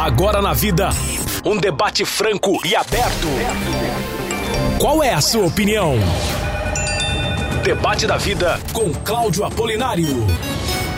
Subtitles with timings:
[0.00, 0.88] Agora na vida,
[1.44, 3.28] um debate franco e aberto.
[4.78, 5.94] Qual é a sua opinião?
[7.62, 10.26] Debate da vida com Cláudio Apolinário.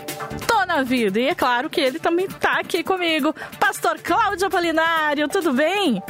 [0.47, 1.19] tô na vida.
[1.19, 3.33] E é claro que ele também tá aqui comigo.
[3.59, 6.01] Pastor Cláudio Apolinário, tudo bem?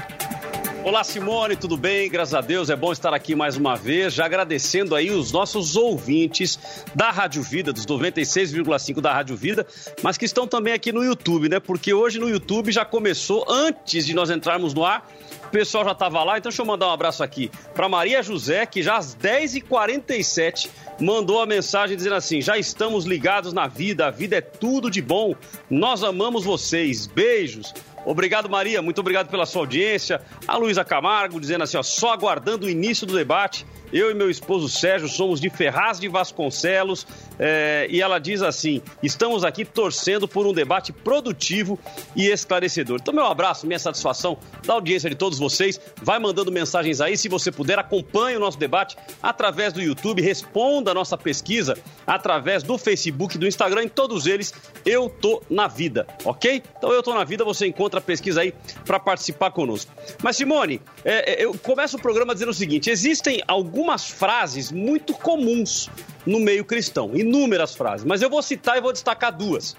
[0.81, 2.09] Olá, Simone, tudo bem?
[2.09, 5.75] Graças a Deus, é bom estar aqui mais uma vez, já agradecendo aí os nossos
[5.75, 6.57] ouvintes
[6.95, 9.67] da Rádio Vida, dos 96,5 da Rádio Vida,
[10.01, 11.59] mas que estão também aqui no YouTube, né?
[11.59, 15.05] Porque hoje no YouTube já começou, antes de nós entrarmos no ar,
[15.47, 18.65] o pessoal já estava lá, então deixa eu mandar um abraço aqui para Maria José,
[18.65, 20.69] que já às 10h47
[21.01, 25.01] mandou a mensagem dizendo assim: já estamos ligados na vida, a vida é tudo de
[25.01, 25.35] bom,
[25.69, 27.73] nós amamos vocês, beijos.
[28.05, 28.81] Obrigado, Maria.
[28.81, 30.21] Muito obrigado pela sua audiência.
[30.47, 33.65] A Luísa Camargo dizendo assim, ó, só aguardando o início do debate.
[33.91, 37.07] Eu e meu esposo Sérgio somos de Ferraz de Vasconcelos
[37.39, 41.79] é, e ela diz assim: estamos aqui torcendo por um debate produtivo
[42.15, 42.99] e esclarecedor.
[43.01, 45.79] Então, meu abraço, minha satisfação da audiência de todos vocês.
[46.03, 50.91] Vai mandando mensagens aí, se você puder, acompanhe o nosso debate através do YouTube, responda
[50.91, 51.75] a nossa pesquisa
[52.05, 54.53] através do Facebook, do Instagram, em todos eles,
[54.85, 56.61] eu tô na vida, ok?
[56.77, 58.53] Então, eu tô na vida, você encontra a pesquisa aí
[58.85, 59.91] para participar conosco.
[60.21, 65.89] Mas, Simone, é, eu começo o programa dizendo o seguinte: existem algumas frases muito comuns
[66.25, 69.75] no meio cristão, inúmeras frases, mas eu vou citar e vou destacar duas.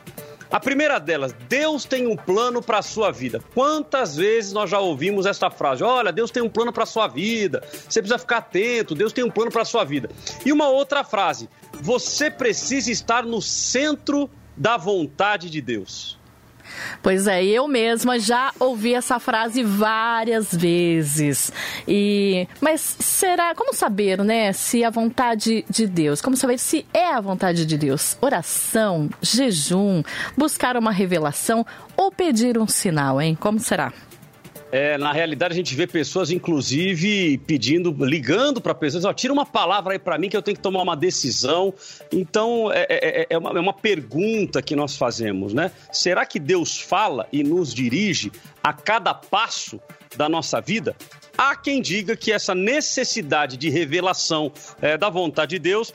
[0.50, 3.40] A primeira delas, Deus tem um plano para a sua vida.
[3.54, 5.84] Quantas vezes nós já ouvimos esta frase?
[5.84, 7.62] Olha, Deus tem um plano para a sua vida.
[7.88, 10.10] Você precisa ficar atento, Deus tem um plano para a sua vida.
[10.44, 11.48] E uma outra frase,
[11.80, 16.18] você precisa estar no centro da vontade de Deus.
[17.02, 21.52] Pois é, eu mesma já ouvi essa frase várias vezes.
[21.86, 26.20] E mas será como saber, né, se a vontade de Deus?
[26.20, 28.16] Como saber se é a vontade de Deus?
[28.20, 30.02] Oração, jejum,
[30.36, 31.64] buscar uma revelação
[31.96, 33.36] ou pedir um sinal, hein?
[33.38, 33.92] Como será?
[34.72, 39.44] É, na realidade, a gente vê pessoas, inclusive, pedindo, ligando para pessoas, ó, tira uma
[39.44, 41.74] palavra aí para mim que eu tenho que tomar uma decisão.
[42.12, 45.72] Então, é, é, é, é, uma, é uma pergunta que nós fazemos, né?
[45.90, 48.30] Será que Deus fala e nos dirige
[48.62, 49.80] a cada passo
[50.16, 50.94] da nossa vida?
[51.36, 55.92] Há quem diga que essa necessidade de revelação é, da vontade de Deus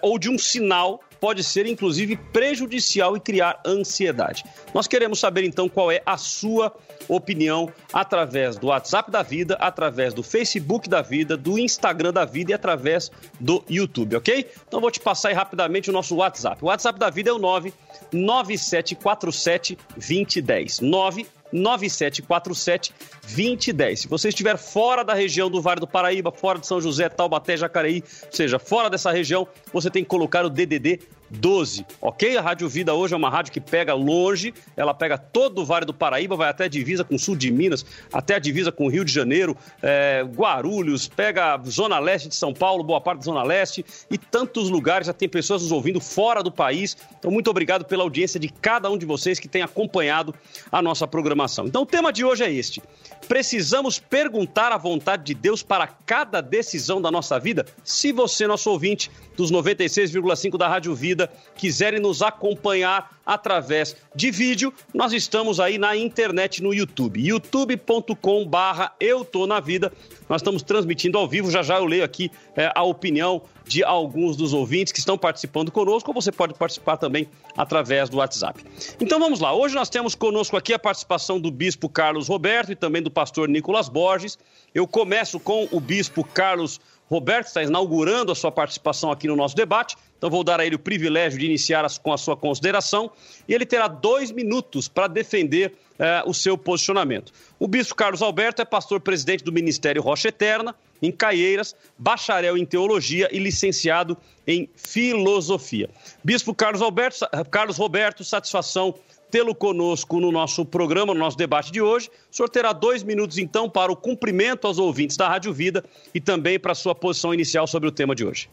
[0.00, 4.44] ou de um sinal pode ser inclusive prejudicial e criar ansiedade.
[4.74, 6.72] Nós queremos saber então qual é a sua
[7.08, 12.52] opinião através do WhatsApp da Vida, através do Facebook da Vida, do Instagram da Vida
[12.52, 14.48] e através do YouTube, ok?
[14.66, 16.62] Então vou te passar aí rapidamente o nosso WhatsApp.
[16.62, 20.80] O WhatsApp da Vida é o 99747 2010.
[20.80, 24.00] 9 9747 2010.
[24.00, 27.56] Se você estiver fora da região do Vale do Paraíba, fora de São José, Taubaté,
[27.56, 31.00] Jacareí, ou seja, fora dessa região, você tem que colocar o DDD
[31.30, 32.36] 12, ok?
[32.36, 35.84] A Rádio Vida hoje é uma rádio que pega longe, ela pega todo o Vale
[35.84, 38.86] do Paraíba, vai até a divisa com o sul de Minas, até a divisa com
[38.86, 43.18] o Rio de Janeiro, é, Guarulhos, pega a Zona Leste de São Paulo, boa parte
[43.18, 46.96] da Zona Leste e tantos lugares, já tem pessoas nos ouvindo fora do país.
[47.18, 50.34] Então, muito obrigado pela audiência de cada um de vocês que tem acompanhado
[50.70, 51.66] a nossa programação.
[51.66, 52.82] Então, o tema de hoje é este:
[53.28, 57.66] precisamos perguntar a vontade de Deus para cada decisão da nossa vida?
[57.84, 64.30] Se você, nosso ouvinte dos 96,5 da Rádio Vida, vida quiserem nos acompanhar através de
[64.30, 69.92] vídeo, nós estamos aí na internet no YouTube, youtube.com barra Eu Tô Na Vida.
[70.28, 74.36] Nós estamos transmitindo ao vivo, já já eu leio aqui é, a opinião de alguns
[74.36, 78.64] dos ouvintes que estão participando conosco, ou você pode participar também através do WhatsApp.
[79.00, 82.76] Então vamos lá, hoje nós temos conosco aqui a participação do Bispo Carlos Roberto e
[82.76, 84.38] também do pastor Nicolas Borges.
[84.72, 86.95] Eu começo com o Bispo Carlos Roberto,
[87.40, 89.96] está inaugurando a sua participação aqui no nosso debate.
[90.18, 93.10] Então vou dar a ele o privilégio de iniciar com a sua consideração
[93.46, 97.32] e ele terá dois minutos para defender eh, o seu posicionamento.
[97.58, 102.64] O bispo Carlos Alberto é pastor presidente do Ministério Rocha Eterna, em Caieiras, bacharel em
[102.64, 104.16] teologia e licenciado
[104.46, 105.90] em filosofia.
[106.24, 107.20] Bispo Carlos Alberto,
[107.50, 108.94] Carlos Roberto, satisfação
[109.30, 112.10] tê-lo conosco no nosso programa, no nosso debate de hoje.
[112.30, 115.84] O senhor terá dois minutos, então, para o cumprimento aos ouvintes da Rádio Vida
[116.14, 118.48] e também para a sua posição inicial sobre o tema de hoje.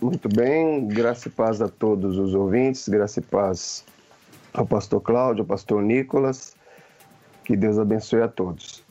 [0.00, 3.84] Muito bem, graça e paz a todos os ouvintes, graça e paz
[4.52, 6.54] ao pastor Cláudio, ao pastor Nicolas.
[7.44, 8.84] Que Deus abençoe a todos.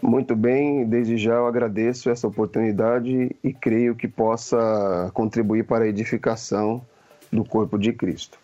[0.00, 5.88] Muito bem, desde já eu agradeço essa oportunidade e creio que possa contribuir para a
[5.88, 6.82] edificação
[7.32, 8.38] do corpo de Cristo.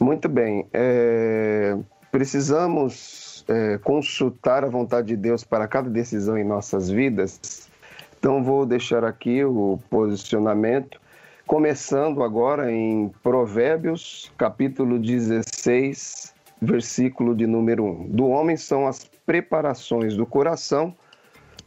[0.00, 1.76] Muito bem, é,
[2.12, 7.70] precisamos é, consultar a vontade de Deus para cada decisão em nossas vidas,
[8.18, 11.00] então vou deixar aqui o posicionamento,
[11.46, 18.08] começando agora em Provérbios, capítulo 16, versículo de número 1.
[18.08, 20.94] Do homem são as preparações do coração,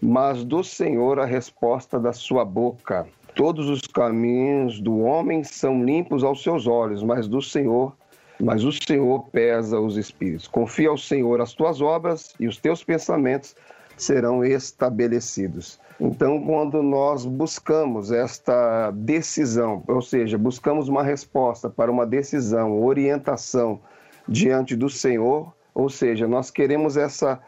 [0.01, 3.07] mas do Senhor a resposta da sua boca.
[3.35, 7.95] Todos os caminhos do homem são limpos aos seus olhos, mas do Senhor,
[8.41, 10.47] mas o Senhor pesa os espíritos.
[10.47, 13.55] Confia ao Senhor as tuas obras e os teus pensamentos
[13.97, 15.79] serão estabelecidos.
[15.99, 23.81] Então, quando nós buscamos esta decisão, ou seja, buscamos uma resposta para uma decisão, orientação
[24.25, 27.39] diante do Senhor, ou seja, nós queremos essa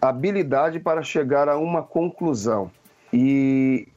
[0.00, 2.70] habilidade para chegar a uma conclusão.
[3.12, 3.88] E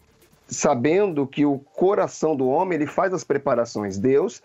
[0.47, 3.99] sabendo que o coração do homem ele faz as preparações.
[3.99, 4.41] Deus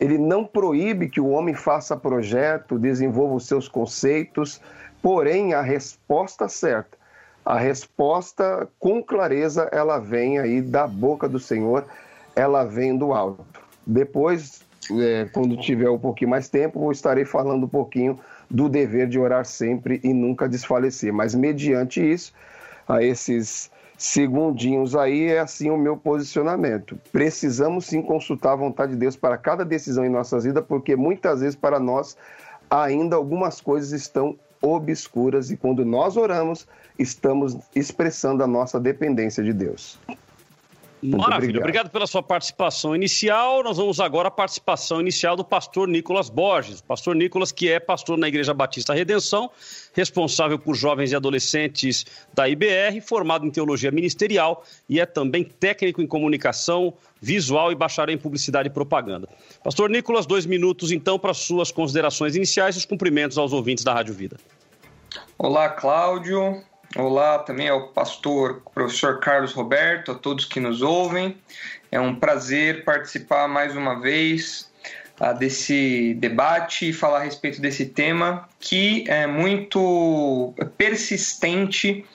[0.00, 4.60] ele não proíbe que o homem faça projeto, desenvolva os seus conceitos,
[5.02, 6.96] porém a resposta certa,
[7.44, 11.84] a resposta com clareza, ela vem aí da boca do Senhor,
[12.36, 13.60] ela vem do alto.
[13.86, 14.60] Depois,
[14.92, 18.18] é, quando tiver um pouquinho mais tempo, eu estarei falando um pouquinho
[18.50, 21.12] do dever de orar sempre e nunca desfalecer.
[21.12, 22.32] Mas mediante isso,
[22.86, 26.98] a esses segundinhos aí é assim o meu posicionamento.
[27.10, 31.40] Precisamos sim consultar a vontade de Deus para cada decisão em nossas vidas, porque muitas
[31.40, 32.16] vezes para nós
[32.70, 36.66] ainda algumas coisas estão obscuras e quando nós oramos,
[36.98, 39.98] estamos expressando a nossa dependência de Deus.
[41.02, 41.62] Muito Maravilha, obrigado.
[41.62, 41.90] obrigado.
[41.90, 43.62] pela sua participação inicial.
[43.62, 46.80] Nós vamos agora à participação inicial do pastor Nicolas Borges.
[46.80, 49.50] Pastor Nicolas, que é pastor na Igreja Batista Redenção,
[49.92, 52.04] responsável por jovens e adolescentes
[52.34, 58.14] da IBR, formado em teologia ministerial e é também técnico em comunicação visual e bacharel
[58.14, 59.28] em publicidade e propaganda.
[59.62, 63.94] Pastor Nicolas, dois minutos então para suas considerações iniciais e os cumprimentos aos ouvintes da
[63.94, 64.36] Rádio Vida.
[65.38, 66.62] Olá, Cláudio.
[66.96, 71.36] Olá também ao pastor professor Carlos Roberto, a todos que nos ouvem.
[71.92, 74.72] É um prazer participar mais uma vez
[75.20, 82.06] uh, desse debate e falar a respeito desse tema que é muito persistente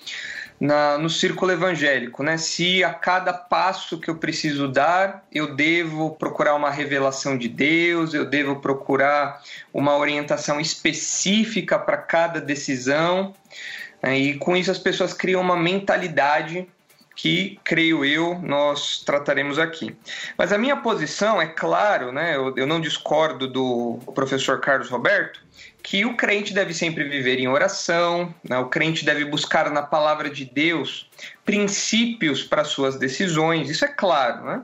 [0.60, 2.38] na, no círculo evangélico, né?
[2.38, 8.16] Se a cada passo que eu preciso dar, eu devo procurar uma revelação de Deus,
[8.16, 9.40] eu devo procurar
[9.72, 13.36] uma orientação específica para cada decisão.
[14.04, 14.18] Né?
[14.18, 16.68] E com isso as pessoas criam uma mentalidade
[17.16, 19.96] que, creio eu, nós trataremos aqui.
[20.38, 25.40] Mas a minha posição é claro, né, eu, eu não discordo do professor Carlos Roberto,
[25.84, 30.30] que o crente deve sempre viver em oração, né, o crente deve buscar na palavra
[30.30, 31.10] de Deus
[31.46, 34.44] princípios para suas decisões, isso é claro.
[34.44, 34.62] Né?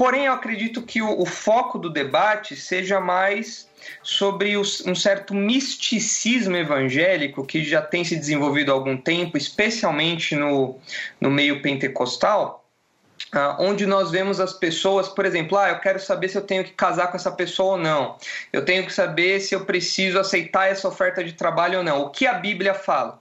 [0.00, 3.68] Porém, eu acredito que o, o foco do debate seja mais
[4.02, 10.78] sobre um certo misticismo evangélico que já tem se desenvolvido há algum tempo, especialmente no,
[11.20, 12.56] no meio pentecostal,
[13.34, 16.64] Uh, onde nós vemos as pessoas, por exemplo, ah, eu quero saber se eu tenho
[16.64, 18.16] que casar com essa pessoa ou não,
[18.52, 22.10] eu tenho que saber se eu preciso aceitar essa oferta de trabalho ou não, o
[22.10, 23.20] que a Bíblia fala.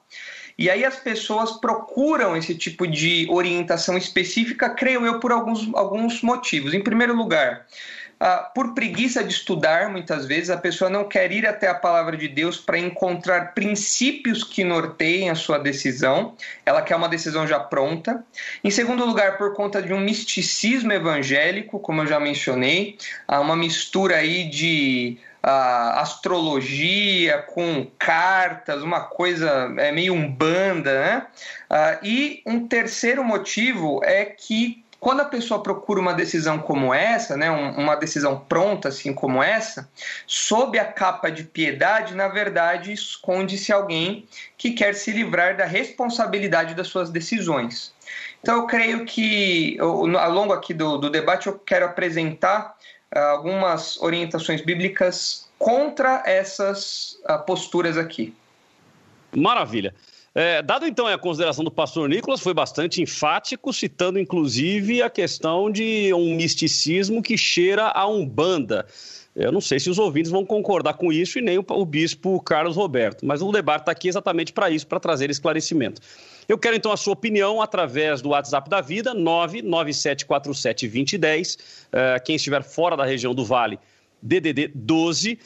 [0.59, 6.21] E aí as pessoas procuram esse tipo de orientação específica, creio eu, por alguns, alguns
[6.21, 6.73] motivos.
[6.73, 7.65] Em primeiro lugar,
[8.19, 12.17] ah, por preguiça de estudar, muitas vezes, a pessoa não quer ir até a palavra
[12.17, 16.35] de Deus para encontrar princípios que norteiem a sua decisão,
[16.65, 18.21] ela quer uma decisão já pronta.
[18.61, 23.55] Em segundo lugar, por conta de um misticismo evangélico, como eu já mencionei, há uma
[23.55, 31.27] mistura aí de Uh, astrologia com cartas, uma coisa é meio umbanda, né?
[31.72, 37.38] Uh, e um terceiro motivo é que quando a pessoa procura uma decisão como essa,
[37.38, 39.89] né, uma decisão pronta assim como essa,
[40.27, 44.27] sob a capa de piedade, na verdade, esconde-se alguém
[44.58, 47.93] que quer se livrar da responsabilidade das suas decisões.
[48.41, 52.75] Então, eu creio que, ao longo aqui do, do debate, eu quero apresentar
[53.13, 58.33] algumas orientações bíblicas contra essas uh, posturas aqui.
[59.35, 59.93] Maravilha.
[60.33, 65.71] É, dado então a consideração do pastor Nicolas, foi bastante enfático, citando inclusive a questão
[65.71, 68.85] de um misticismo que cheira a umbanda.
[69.36, 72.39] Eu não sei se os ouvintes vão concordar com isso e nem o, o bispo
[72.41, 76.01] Carlos Roberto, mas o debate está aqui exatamente para isso, para trazer esclarecimento.
[76.48, 81.57] Eu quero então a sua opinião através do WhatsApp da Vida, 997472010.
[81.91, 83.79] É, quem estiver fora da região do Vale
[84.21, 85.38] DDD 12 uh,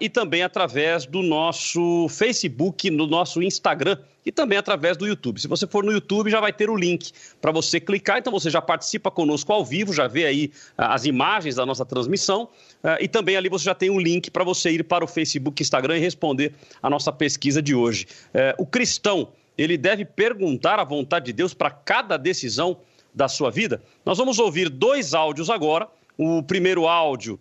[0.00, 5.40] e também através do nosso Facebook, no nosso Instagram e também através do YouTube.
[5.40, 8.50] Se você for no YouTube, já vai ter o link para você clicar, então você
[8.50, 12.44] já participa conosco ao vivo, já vê aí uh, as imagens da nossa transmissão
[12.84, 15.62] uh, e também ali você já tem um link para você ir para o Facebook,
[15.62, 18.06] Instagram e responder a nossa pesquisa de hoje.
[18.32, 22.78] Eh, o cristão, ele deve perguntar a vontade de Deus para cada decisão
[23.14, 23.82] da sua vida?
[24.04, 25.88] Nós vamos ouvir dois áudios agora.
[26.16, 27.38] O primeiro áudio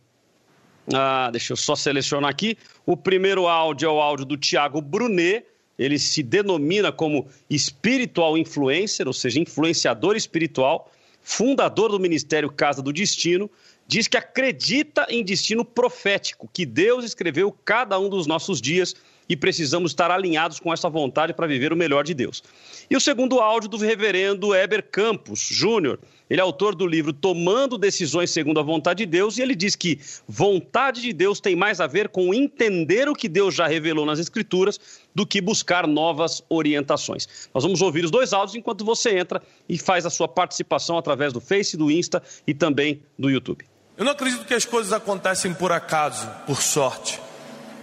[0.94, 2.58] ah, deixa eu só selecionar aqui.
[2.86, 5.46] O primeiro áudio é o áudio do Tiago Brunet.
[5.78, 10.92] Ele se denomina como espiritual influencer, ou seja, influenciador espiritual,
[11.22, 13.50] fundador do Ministério Casa do Destino.
[13.86, 18.96] Diz que acredita em destino profético, que Deus escreveu cada um dos nossos dias
[19.30, 22.44] e precisamos estar alinhados com essa vontade para viver o melhor de Deus.
[22.90, 26.00] E o segundo áudio do reverendo Heber Campos Júnior.
[26.30, 29.78] Ele é autor do livro Tomando Decisões Segundo a Vontade de Deus, e ele diz
[29.78, 34.06] que vontade de Deus tem mais a ver com entender o que Deus já revelou
[34.06, 34.78] nas Escrituras
[35.16, 37.50] do que buscar novas orientações.
[37.54, 41.32] Nós vamos ouvir os dois áudios enquanto você entra e faz a sua participação através
[41.32, 43.66] do Face, do Insta e também do YouTube.
[43.98, 47.27] Eu não acredito que as coisas acontecem por acaso, por sorte.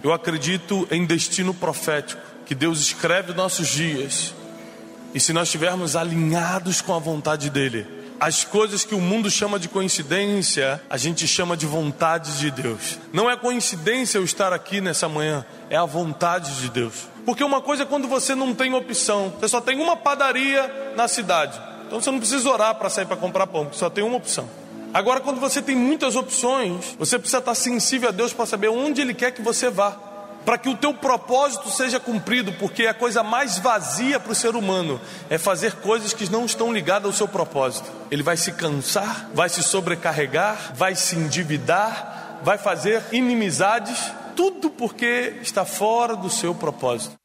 [0.03, 4.33] Eu acredito em destino profético, que Deus escreve nossos dias.
[5.13, 7.87] E se nós estivermos alinhados com a vontade dele,
[8.19, 12.97] as coisas que o mundo chama de coincidência, a gente chama de vontade de Deus.
[13.11, 17.07] Não é coincidência eu estar aqui nessa manhã, é a vontade de Deus.
[17.25, 21.07] Porque uma coisa é quando você não tem opção, você só tem uma padaria na
[21.07, 21.59] cidade.
[21.87, 24.49] Então você não precisa orar para sair para comprar pão, porque só tem uma opção.
[24.95, 29.01] Agora, quando você tem muitas opções, você precisa estar sensível a Deus para saber onde
[29.01, 29.91] Ele quer que você vá,
[30.45, 34.55] para que o teu propósito seja cumprido, porque a coisa mais vazia para o ser
[34.55, 37.91] humano é fazer coisas que não estão ligadas ao seu propósito.
[38.09, 43.99] Ele vai se cansar, vai se sobrecarregar, vai se endividar, vai fazer inimizades,
[44.33, 47.15] tudo porque está fora do seu propósito.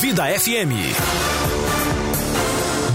[0.00, 0.72] Vida FM.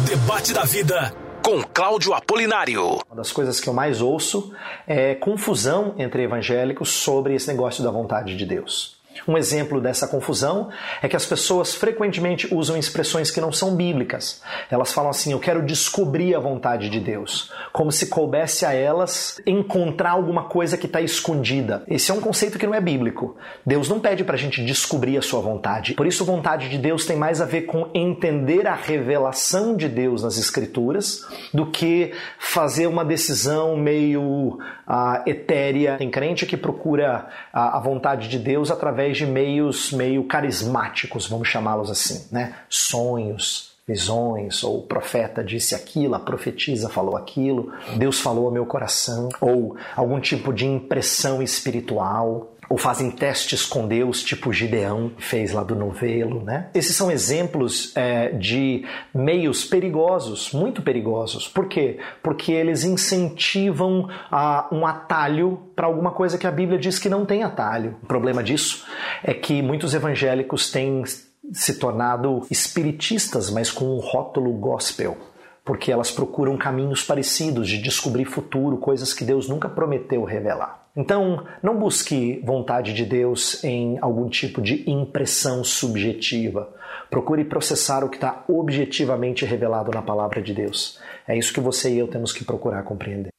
[0.07, 2.99] Debate da vida com Cláudio Apolinário.
[3.05, 4.53] Uma das coisas que eu mais ouço
[4.87, 8.97] é confusão entre evangélicos sobre esse negócio da vontade de Deus.
[9.27, 10.69] Um exemplo dessa confusão
[11.01, 14.41] é que as pessoas frequentemente usam expressões que não são bíblicas.
[14.69, 19.41] Elas falam assim: Eu quero descobrir a vontade de Deus, como se coubesse a elas
[19.45, 21.83] encontrar alguma coisa que está escondida.
[21.87, 23.35] Esse é um conceito que não é bíblico.
[23.65, 25.93] Deus não pede para a gente descobrir a sua vontade.
[25.93, 30.23] Por isso, vontade de Deus tem mais a ver com entender a revelação de Deus
[30.23, 34.52] nas Escrituras do que fazer uma decisão meio
[34.87, 35.97] uh, etérea.
[35.97, 41.47] Tem crente que procura a, a vontade de Deus através de meios meio carismáticos, vamos
[41.47, 42.55] chamá-los assim, né?
[42.69, 48.65] Sonhos, visões, ou o profeta disse aquilo, a profetisa falou aquilo, Deus falou ao meu
[48.65, 55.51] coração, ou algum tipo de impressão espiritual ou fazem testes com Deus, tipo Gideão fez
[55.51, 56.71] lá do novelo, né?
[56.73, 61.47] Esses são exemplos é, de meios perigosos, muito perigosos.
[61.47, 61.99] Por quê?
[62.23, 67.27] Porque eles incentivam a, um atalho para alguma coisa que a Bíblia diz que não
[67.27, 67.95] tem atalho.
[68.01, 68.83] O problema disso
[69.23, 71.03] é que muitos evangélicos têm
[71.51, 75.15] se tornado espiritistas, mas com um rótulo gospel
[75.63, 80.82] porque elas procuram caminhos parecidos de descobrir futuro, coisas que Deus nunca prometeu revelar.
[80.95, 86.71] Então, não busque vontade de Deus em algum tipo de impressão subjetiva.
[87.09, 90.99] Procure processar o que está objetivamente revelado na palavra de Deus.
[91.27, 93.29] É isso que você e eu temos que procurar compreender.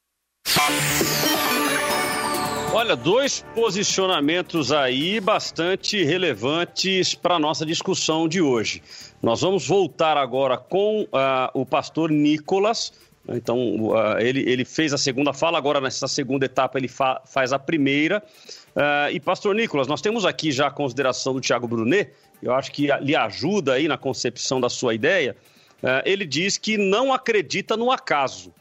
[2.73, 8.83] Olha, dois posicionamentos aí bastante relevantes para a nossa discussão de hoje.
[9.23, 11.07] Nós vamos voltar agora com uh,
[11.53, 12.91] o pastor Nicolas
[13.29, 17.59] então, ele, ele fez a segunda fala, agora nessa segunda etapa ele fa faz a
[17.59, 18.21] primeira.
[18.75, 22.11] Uh, e, pastor Nicolas, nós temos aqui já a consideração do Tiago Brunet,
[22.43, 25.35] eu acho que lhe ajuda aí na concepção da sua ideia.
[25.81, 28.53] Uh, ele diz que não acredita no acaso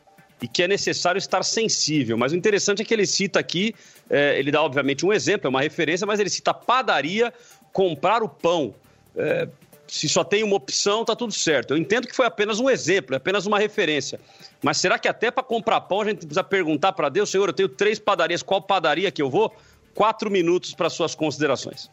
[0.44, 2.18] e que é necessário estar sensível.
[2.18, 3.74] Mas o interessante é que ele cita aqui,
[4.10, 7.32] eh, ele dá obviamente um exemplo, é uma referência, mas ele cita padaria,
[7.72, 8.74] comprar o pão.
[9.16, 9.48] Eh,
[9.94, 11.72] se só tem uma opção, tá tudo certo.
[11.72, 14.18] Eu entendo que foi apenas um exemplo, é apenas uma referência.
[14.60, 17.52] Mas será que até para comprar pão a gente precisa perguntar para Deus, Senhor, eu
[17.52, 19.54] tenho três padarias, qual padaria que eu vou?
[19.94, 21.88] Quatro minutos para suas considerações.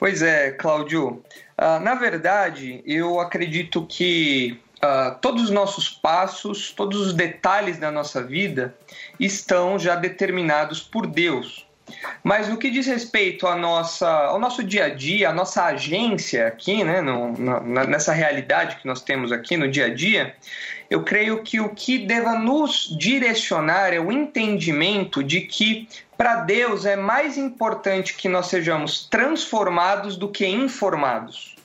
[0.00, 1.22] Pois é, Cláudio.
[1.56, 7.92] Uh, na verdade, eu acredito que uh, todos os nossos passos, todos os detalhes da
[7.92, 8.74] nossa vida
[9.20, 11.69] estão já determinados por Deus.
[12.22, 16.46] Mas no que diz respeito à nossa, ao nosso dia a dia, à nossa agência
[16.46, 20.34] aqui, né, no, na, nessa realidade que nós temos aqui no dia a dia,
[20.88, 26.84] eu creio que o que deva nos direcionar é o entendimento de que para Deus
[26.84, 31.56] é mais importante que nós sejamos transformados do que informados.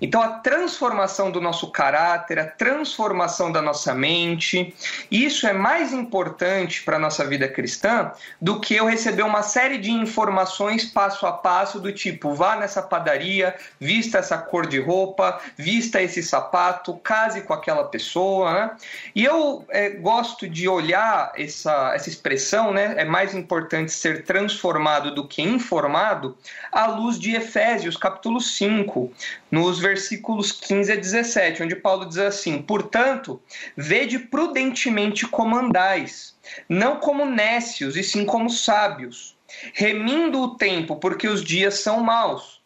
[0.00, 4.74] Então, a transformação do nosso caráter, a transformação da nossa mente,
[5.10, 9.78] isso é mais importante para a nossa vida cristã do que eu receber uma série
[9.78, 15.40] de informações passo a passo, do tipo: vá nessa padaria, vista essa cor de roupa,
[15.56, 18.52] vista esse sapato, case com aquela pessoa.
[18.52, 18.70] Né?
[19.14, 22.94] E eu é, gosto de olhar essa, essa expressão, né?
[22.96, 26.36] é mais importante ser transformado do que informado,
[26.72, 29.12] à luz de Efésios, capítulo 5,
[29.50, 33.40] nos versículos 15 a 17, onde Paulo diz assim: Portanto,
[33.76, 36.36] vede prudentemente como andais,
[36.68, 39.36] não como nécios, e sim como sábios,
[39.74, 42.60] remindo o tempo, porque os dias são maus.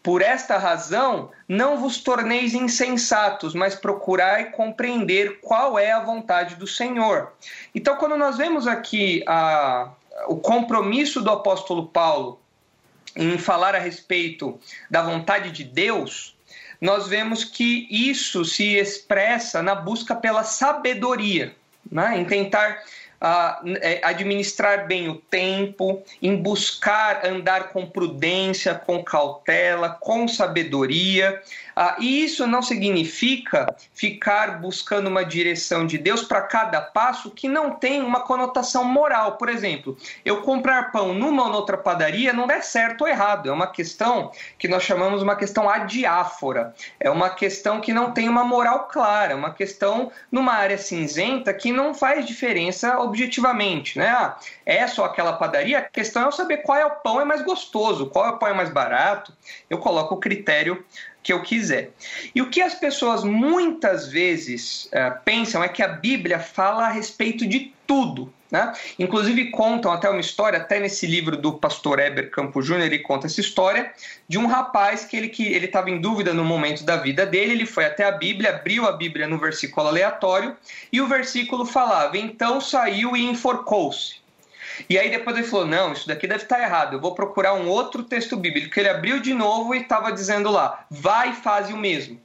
[0.00, 6.66] Por esta razão, não vos torneis insensatos, mas procurai compreender qual é a vontade do
[6.66, 7.32] Senhor.
[7.74, 9.90] Então, quando nós vemos aqui a,
[10.28, 12.40] o compromisso do apóstolo Paulo
[13.18, 14.58] em falar a respeito
[14.88, 16.36] da vontade de Deus,
[16.80, 21.52] nós vemos que isso se expressa na busca pela sabedoria,
[21.90, 22.16] né?
[22.16, 22.84] em tentar
[23.20, 31.42] uh, administrar bem o tempo, em buscar andar com prudência, com cautela, com sabedoria,
[31.80, 37.46] ah, e isso não significa ficar buscando uma direção de Deus para cada passo que
[37.46, 39.36] não tem uma conotação moral.
[39.36, 43.48] Por exemplo, eu comprar pão numa ou noutra padaria não é certo ou errado.
[43.48, 46.74] É uma questão que nós chamamos uma questão adiáfora.
[46.98, 49.34] É uma questão que não tem uma moral clara.
[49.34, 53.96] É uma questão numa área cinzenta que não faz diferença objetivamente.
[53.96, 54.08] Né?
[54.08, 55.78] Ah, é só aquela padaria?
[55.78, 58.36] A questão é eu saber qual é o pão é mais gostoso, qual é o
[58.36, 59.32] pão é mais barato.
[59.70, 60.84] Eu coloco o critério
[61.28, 61.90] que eu quiser.
[62.34, 66.88] E o que as pessoas muitas vezes uh, pensam é que a Bíblia fala a
[66.88, 68.32] respeito de tudo.
[68.50, 68.72] Né?
[68.98, 73.26] Inclusive contam até uma história, até nesse livro do pastor Heber Campo Júnior, ele conta
[73.26, 73.92] essa história
[74.26, 77.52] de um rapaz que ele que ele estava em dúvida no momento da vida dele,
[77.52, 80.56] ele foi até a Bíblia, abriu a Bíblia no versículo aleatório
[80.90, 84.16] e o versículo falava: "Então saiu e enforcou-se".
[84.88, 87.68] E aí depois ele falou: não, isso daqui deve estar errado, eu vou procurar um
[87.68, 88.78] outro texto bíblico.
[88.78, 92.20] Ele abriu de novo e estava dizendo lá: vai e faz o mesmo.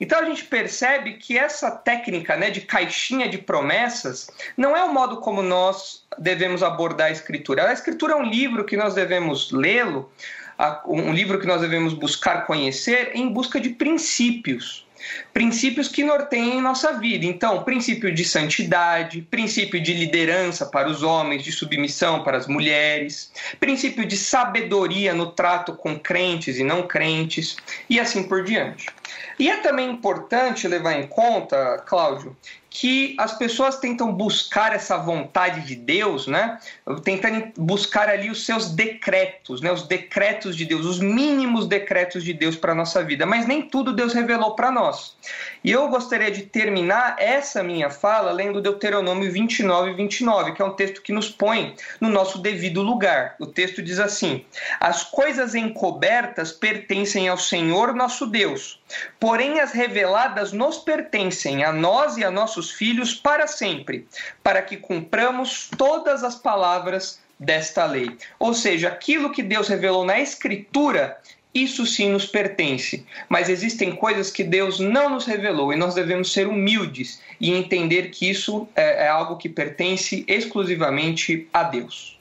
[0.00, 4.92] Então a gente percebe que essa técnica né, de caixinha de promessas não é o
[4.92, 7.68] modo como nós devemos abordar a Escritura.
[7.68, 10.10] A Escritura é um livro que nós devemos lê-lo,
[10.86, 14.85] um livro que nós devemos buscar conhecer em busca de princípios
[15.32, 17.26] princípios que norteiem nossa vida.
[17.26, 23.30] Então, princípio de santidade, princípio de liderança para os homens, de submissão para as mulheres,
[23.60, 27.56] princípio de sabedoria no trato com crentes e não crentes,
[27.88, 28.86] e assim por diante.
[29.38, 32.36] E é também importante levar em conta, Cláudio,
[32.68, 36.58] que as pessoas tentam buscar essa vontade de Deus, né?
[37.02, 39.72] Tentando buscar ali os seus decretos, né?
[39.72, 43.62] Os decretos de Deus, os mínimos decretos de Deus para a nossa vida, mas nem
[43.62, 45.16] tudo Deus revelou para nós.
[45.64, 50.74] E eu gostaria de terminar essa minha fala lendo Deuteronômio 29, 29, que é um
[50.74, 53.36] texto que nos põe no nosso devido lugar.
[53.40, 54.44] O texto diz assim:
[54.78, 58.80] As coisas encobertas pertencem ao Senhor nosso Deus,
[59.18, 64.06] porém as reveladas nos pertencem a nós e a nossos filhos para sempre,
[64.42, 68.16] para que cumpramos todas as palavras desta lei.
[68.38, 71.18] Ou seja, aquilo que Deus revelou na Escritura
[71.52, 73.06] isso sim nos pertence.
[73.30, 78.10] Mas existem coisas que Deus não nos revelou e nós devemos ser humildes e entender
[78.10, 82.15] que isso é, é algo que pertence exclusivamente a Deus.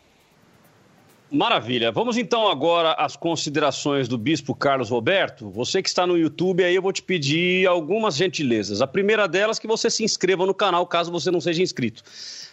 [1.35, 1.91] Maravilha.
[1.91, 5.49] Vamos então agora às considerações do Bispo Carlos Roberto.
[5.49, 8.81] Você que está no YouTube, aí eu vou te pedir algumas gentilezas.
[8.81, 12.03] A primeira delas que você se inscreva no canal, caso você não seja inscrito.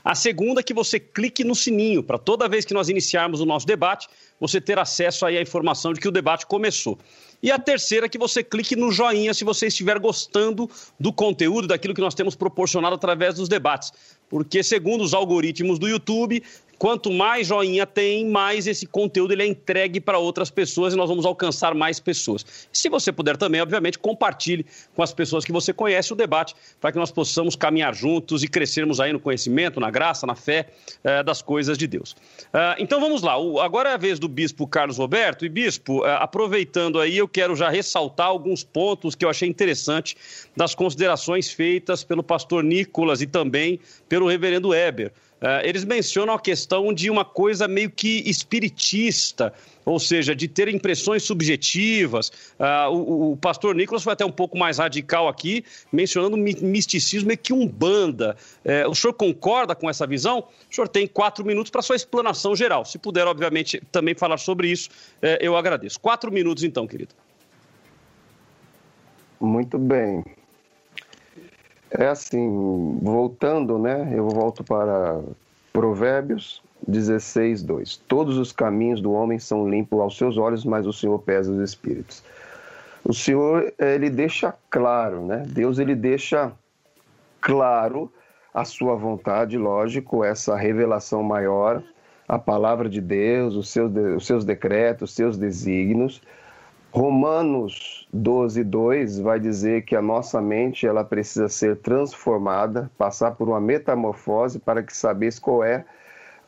[0.05, 3.65] A segunda que você clique no sininho, para toda vez que nós iniciarmos o nosso
[3.65, 4.09] debate,
[4.41, 6.99] você ter acesso aí à informação de que o debate começou.
[7.41, 10.69] E a terceira que você clique no joinha se você estiver gostando
[10.99, 13.93] do conteúdo, daquilo que nós temos proporcionado através dos debates.
[14.29, 16.43] Porque, segundo os algoritmos do YouTube,
[16.83, 21.09] Quanto mais joinha tem, mais esse conteúdo ele é entregue para outras pessoas e nós
[21.09, 22.45] vamos alcançar mais pessoas.
[22.73, 26.91] Se você puder também, obviamente, compartilhe com as pessoas que você conhece o debate para
[26.91, 30.71] que nós possamos caminhar juntos e crescermos aí no conhecimento, na graça, na fé
[31.05, 32.17] eh, das coisas de Deus.
[32.53, 33.39] Uh, então vamos lá.
[33.39, 35.47] O, agora é a vez do bispo Carlos Roberto.
[35.47, 40.17] E bispo, uh, aproveitando aí, eu quero já ressaltar alguns pontos que eu achei interessante
[40.57, 45.32] das considerações feitas pelo pastor Nicolas e também pelo reverendo Eber uh,
[45.65, 49.53] eles mencionam a questão de uma coisa meio que espiritista,
[49.85, 52.31] ou seja, de ter impressões subjetivas.
[52.59, 57.53] Uh, o, pastor Nicolas foi até um pouco mais radical aqui, mencionando misticismo meio que
[57.53, 58.37] umbanda.
[58.65, 60.45] Uh, o senhor concorda com essa visão?
[60.71, 62.85] O senhor tem quatro minutos para sua explanação geral.
[62.85, 64.89] Se puder, obviamente, também falar sobre isso,
[65.23, 65.99] uh, eu agradeço.
[65.99, 67.15] Quatro minutos, então, querido.
[69.41, 70.25] Muito bem.
[71.99, 74.11] É assim, voltando, né?
[74.15, 75.21] Eu volto para
[75.73, 77.97] Provérbios 16, 2.
[78.09, 81.61] Todos os caminhos do homem são limpos aos seus olhos, mas o Senhor pesa os
[81.61, 82.23] espíritos.
[83.05, 85.45] O Senhor, ele deixa claro, né?
[85.47, 86.53] Deus, ele deixa
[87.41, 88.11] claro
[88.55, 91.83] a sua vontade, lógico, essa revelação maior,
[92.29, 96.23] a palavra de Deus, os seus, os seus decretos, os seus desígnios
[96.93, 103.49] Romanos 12, 2 vai dizer que a nossa mente ela precisa ser transformada, passar por
[103.49, 105.87] uma metamorfose para que sabes qual é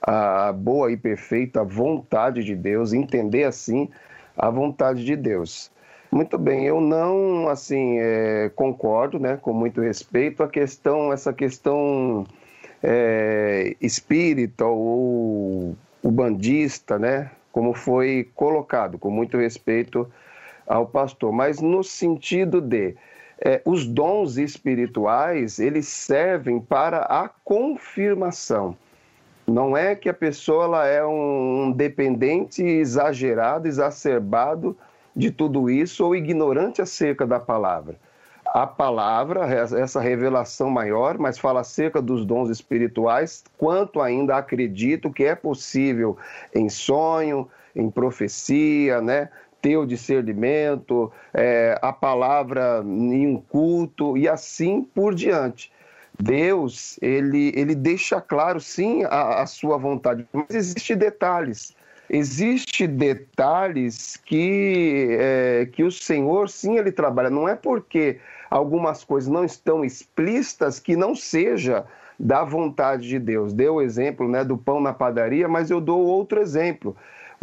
[0.02, 3.88] a boa e perfeita vontade de Deus, entender assim
[4.36, 5.72] a vontade de Deus.
[6.12, 12.26] Muito bem, eu não assim é, concordo, né, com muito respeito a questão, essa questão
[12.82, 20.06] é, espírita ou o bandista, né, como foi colocado, com muito respeito
[20.66, 22.94] ao pastor, mas no sentido de
[23.38, 28.76] é, os dons espirituais eles servem para a confirmação.
[29.46, 34.76] Não é que a pessoa ela é um dependente exagerado, exacerbado
[35.14, 37.96] de tudo isso ou ignorante acerca da palavra.
[38.46, 45.24] A palavra, essa revelação maior, mas fala acerca dos dons espirituais, quanto ainda acredito que
[45.24, 46.16] é possível
[46.54, 49.28] em sonho, em profecia, né?
[49.64, 55.72] Ter o discernimento, é, a palavra em um culto e assim por diante.
[56.20, 61.74] Deus, ele, ele deixa claro, sim, a, a sua vontade, mas existem detalhes.
[62.10, 67.30] Existem detalhes que, é, que o Senhor, sim, ele trabalha.
[67.30, 68.18] Não é porque
[68.50, 71.86] algumas coisas não estão explícitas que não seja
[72.20, 73.54] da vontade de Deus.
[73.54, 76.94] Deu o exemplo né, do pão na padaria, mas eu dou outro exemplo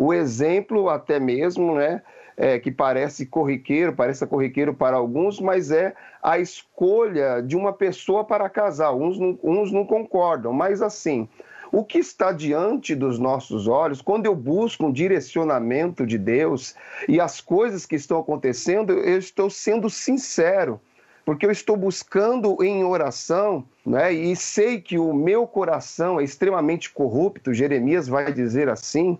[0.02, 2.02] o exemplo até mesmo, né,
[2.36, 8.24] é, que parece corriqueiro, parece corriqueiro para alguns, mas é a escolha de uma pessoa
[8.24, 8.96] para casar.
[8.96, 11.30] Uns não, uns não concordam, mas assim,
[11.72, 16.76] o que está diante dos nossos olhos, quando eu busco um direcionamento de Deus
[17.08, 20.82] e as coisas que estão acontecendo, eu estou sendo sincero,
[21.24, 26.90] porque eu estou buscando em oração, né, e sei que o meu coração é extremamente
[26.92, 29.20] corrupto, Jeremias vai dizer assim,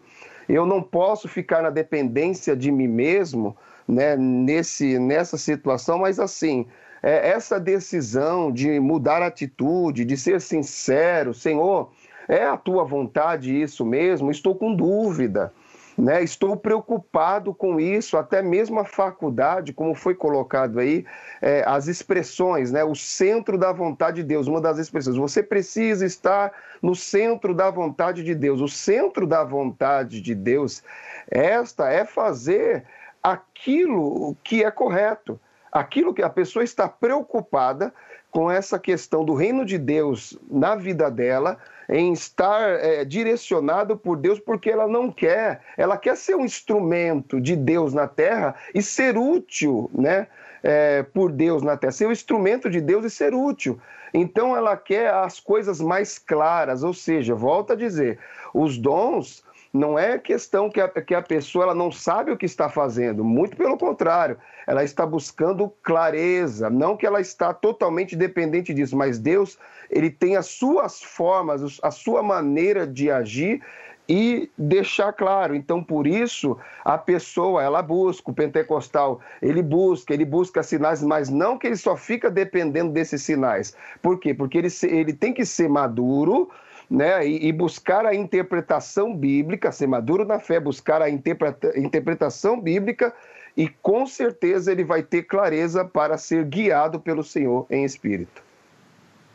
[0.54, 3.56] eu não posso ficar na dependência de mim mesmo
[3.88, 6.66] né, nesse, nessa situação, mas assim,
[7.02, 11.92] é, essa decisão de mudar atitude, de ser sincero, Senhor,
[12.28, 14.32] é a tua vontade isso mesmo?
[14.32, 15.52] Estou com dúvida.
[15.98, 16.24] Né?
[16.24, 21.06] Estou preocupado com isso, até mesmo a faculdade, como foi colocado aí,
[21.42, 22.84] é, as expressões, né?
[22.84, 25.18] o centro da vontade de Deus, uma das expressões.
[25.18, 26.52] Você precisa estar
[26.82, 28.62] no centro da vontade de Deus.
[28.62, 30.82] O centro da vontade de Deus,
[31.30, 32.86] esta é fazer
[33.22, 35.40] aquilo que é correto,
[35.72, 37.94] aquilo que a pessoa está preocupada
[38.32, 41.58] com essa questão do reino de Deus na vida dela,
[41.92, 47.42] em estar é, direcionado por Deus, porque ela não quer, ela quer ser um instrumento
[47.42, 50.28] de Deus na terra e ser útil, né?
[50.64, 53.80] É, por Deus na terra, ser um instrumento de Deus e ser útil.
[54.14, 58.20] Então ela quer as coisas mais claras, ou seja, volta a dizer,
[58.54, 62.46] os dons não é questão que a, que a pessoa ela não sabe o que
[62.46, 68.74] está fazendo, muito pelo contrário, ela está buscando clareza, não que ela está totalmente dependente
[68.74, 69.58] disso, mas Deus,
[69.90, 73.62] ele tem as suas formas, a sua maneira de agir
[74.10, 75.56] e deixar claro.
[75.56, 81.30] Então, por isso, a pessoa, ela busca, o pentecostal, ele busca, ele busca sinais, mas
[81.30, 83.74] não que ele só fica dependendo desses sinais.
[84.02, 84.34] Por quê?
[84.34, 86.50] Porque ele, ele tem que ser maduro,
[86.92, 92.60] né, e, e, buscar a interpretação bíblica, ser maduro na fé, buscar a interpreta, interpretação
[92.60, 93.14] bíblica
[93.56, 98.44] e com certeza ele vai ter clareza para ser guiado pelo Senhor em espírito.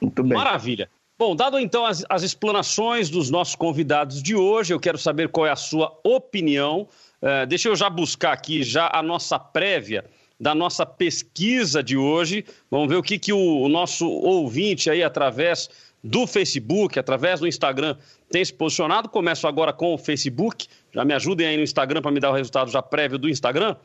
[0.03, 0.35] Muito bem.
[0.35, 0.91] Maravilha.
[1.19, 5.47] Bom, dado então as, as explanações dos nossos convidados de hoje, eu quero saber qual
[5.47, 6.87] é a sua opinião.
[7.23, 10.05] Uh, deixa eu já buscar aqui já a nossa prévia
[10.39, 12.45] da nossa pesquisa de hoje.
[12.71, 15.71] Vamos ver o que, que o, o nosso ouvinte aí, através
[16.07, 17.97] do Facebook, através do Instagram,
[18.31, 19.09] tem se posicionado.
[19.09, 20.67] Começo agora com o Facebook.
[20.93, 23.77] Já me ajudem aí no Instagram para me dar o resultado já prévio do Instagram.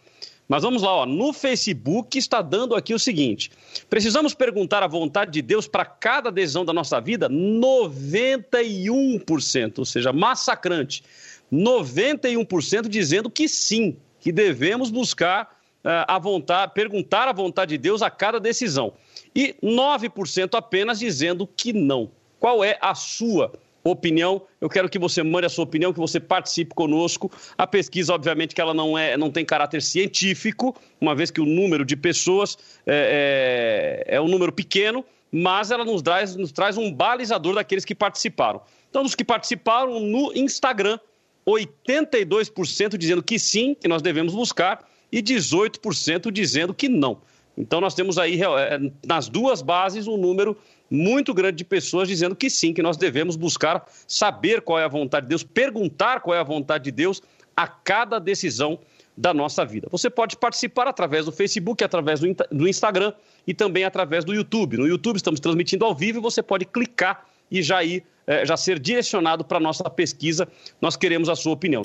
[0.48, 1.06] Mas vamos lá, ó.
[1.06, 3.52] no Facebook está dando aqui o seguinte:
[3.90, 7.30] precisamos perguntar a vontade de Deus para cada decisão da nossa vida?
[7.30, 11.04] 91%, ou seja, massacrante.
[11.52, 18.02] 91% dizendo que sim, que devemos buscar uh, a vontade, perguntar a vontade de Deus
[18.02, 18.94] a cada decisão.
[19.36, 22.12] E 9% apenas dizendo que não.
[22.40, 23.52] Qual é a sua
[23.84, 24.44] opinião.
[24.60, 27.32] Eu quero que você mande a sua opinião, que você participe conosco.
[27.58, 31.46] A pesquisa, obviamente, que ela não, é, não tem caráter científico, uma vez que o
[31.46, 36.78] número de pessoas é, é, é um número pequeno, mas ela nos traz, nos traz
[36.78, 38.62] um balizador daqueles que participaram.
[38.90, 41.00] Então, os que participaram no Instagram,
[41.48, 47.22] 82% dizendo que sim, que nós devemos buscar, e 18% dizendo que não.
[47.58, 50.58] Então, nós temos aí, é, nas duas bases, um número
[50.90, 54.90] muito grande de pessoas dizendo que sim, que nós devemos buscar saber qual é a
[54.90, 57.22] vontade de Deus, perguntar qual é a vontade de Deus
[57.56, 58.80] a cada decisão
[59.16, 59.88] da nossa vida.
[59.92, 63.14] Você pode participar através do Facebook, através do Instagram
[63.46, 64.78] e também através do YouTube.
[64.78, 68.56] No YouTube estamos transmitindo ao vivo e você pode clicar e já ir, é, já
[68.58, 70.48] ser direcionado para a nossa pesquisa.
[70.82, 71.84] Nós queremos a sua opinião.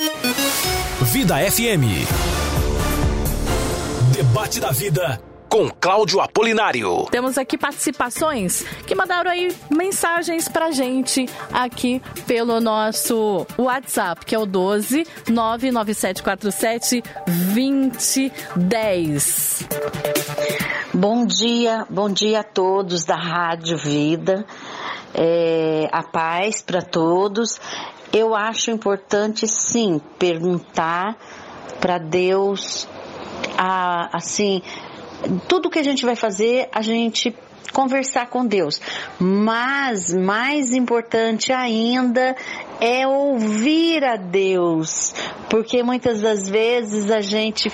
[1.13, 2.07] Vida FM.
[4.15, 5.21] Debate da vida
[5.57, 7.07] com Cláudio Apolinário.
[7.11, 14.39] Temos aqui participações que mandaram aí mensagens pra gente aqui pelo nosso WhatsApp, que é
[14.39, 19.67] o 12 99747 2010.
[20.93, 24.45] Bom dia, bom dia a todos da Rádio Vida.
[25.15, 27.59] É, a paz para todos.
[28.13, 31.17] Eu acho importante sim perguntar
[31.81, 32.87] para Deus
[33.57, 34.61] a, assim
[35.49, 37.35] tudo que a gente vai fazer, a gente
[37.73, 38.81] conversar com Deus.
[39.19, 42.35] Mas mais importante ainda
[42.81, 45.15] é ouvir a Deus,
[45.51, 47.71] porque muitas das vezes a gente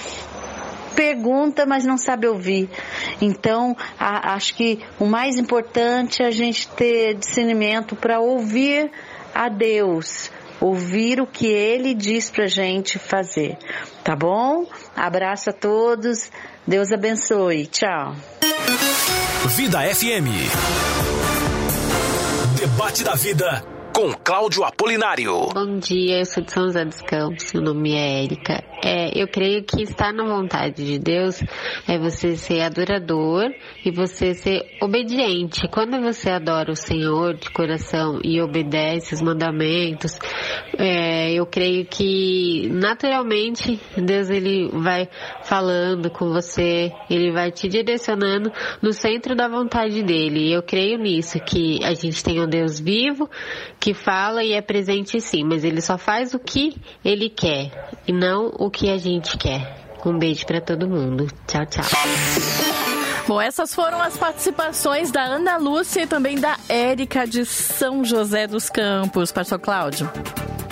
[0.97, 2.69] pergunta, mas não sabe ouvir.
[3.21, 8.91] Então, a, acho que o mais importante é a gente ter discernimento para ouvir
[9.35, 13.57] a Deus, ouvir o que Ele diz para gente fazer.
[14.05, 14.67] Tá bom?
[14.95, 16.31] Abraço a todos.
[16.66, 17.66] Deus abençoe.
[17.66, 18.14] Tchau.
[19.57, 20.29] Vida FM.
[22.59, 25.48] Debate da vida com Cláudio Apolinário.
[25.53, 28.64] Bom dia, eu sou de São José dos Campos, meu nome é Érica.
[28.83, 31.40] É, eu creio que estar na vontade de Deus
[31.87, 33.44] é você ser adorador
[33.85, 35.68] e você ser obediente.
[35.68, 40.18] Quando você adora o Senhor de coração e obedece os mandamentos,
[40.79, 45.09] é, eu creio que naturalmente Deus ele vai
[45.53, 50.49] falando com você, ele vai te direcionando no centro da vontade dele.
[50.49, 53.29] E eu creio nisso, que a gente tem um Deus vivo
[53.79, 57.71] que fala e é presente sim, mas ele só faz o que ele quer
[58.09, 59.91] e não o que a gente quer.
[60.07, 61.27] Um beijo para todo mundo.
[61.47, 62.91] Tchau, tchau.
[63.27, 68.49] Bom, essas foram as participações da Ana Lúcia e também da Érica de São José
[68.49, 69.31] dos Campos.
[69.31, 70.11] Pastor Cláudio.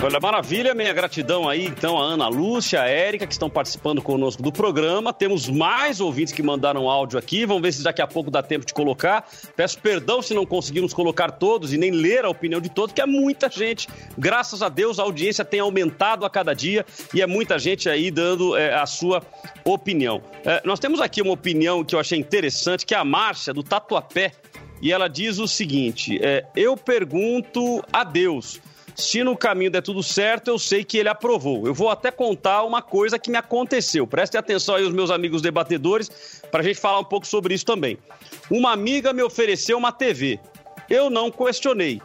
[0.03, 4.41] Olha, maravilha, minha gratidão aí, então, a Ana Lúcia, a Érica, que estão participando conosco
[4.41, 5.13] do programa.
[5.13, 8.65] Temos mais ouvintes que mandaram áudio aqui, vamos ver se daqui a pouco dá tempo
[8.65, 9.29] de colocar.
[9.55, 12.99] Peço perdão se não conseguimos colocar todos e nem ler a opinião de todos, que
[12.99, 13.87] é muita gente.
[14.17, 16.83] Graças a Deus, a audiência tem aumentado a cada dia
[17.13, 19.21] e é muita gente aí dando é, a sua
[19.63, 20.19] opinião.
[20.43, 22.40] É, nós temos aqui uma opinião que eu achei interessante,
[22.85, 24.33] que é a Márcia, do Tatuapé,
[24.81, 28.59] e ela diz o seguinte: é, Eu pergunto a Deus
[28.95, 31.65] se no caminho der tudo certo, eu sei que ele aprovou.
[31.65, 34.05] Eu vou até contar uma coisa que me aconteceu.
[34.05, 37.65] Prestem atenção aí, os meus amigos debatedores, para a gente falar um pouco sobre isso
[37.65, 37.97] também.
[38.49, 40.39] Uma amiga me ofereceu uma TV.
[40.89, 42.01] Eu não questionei.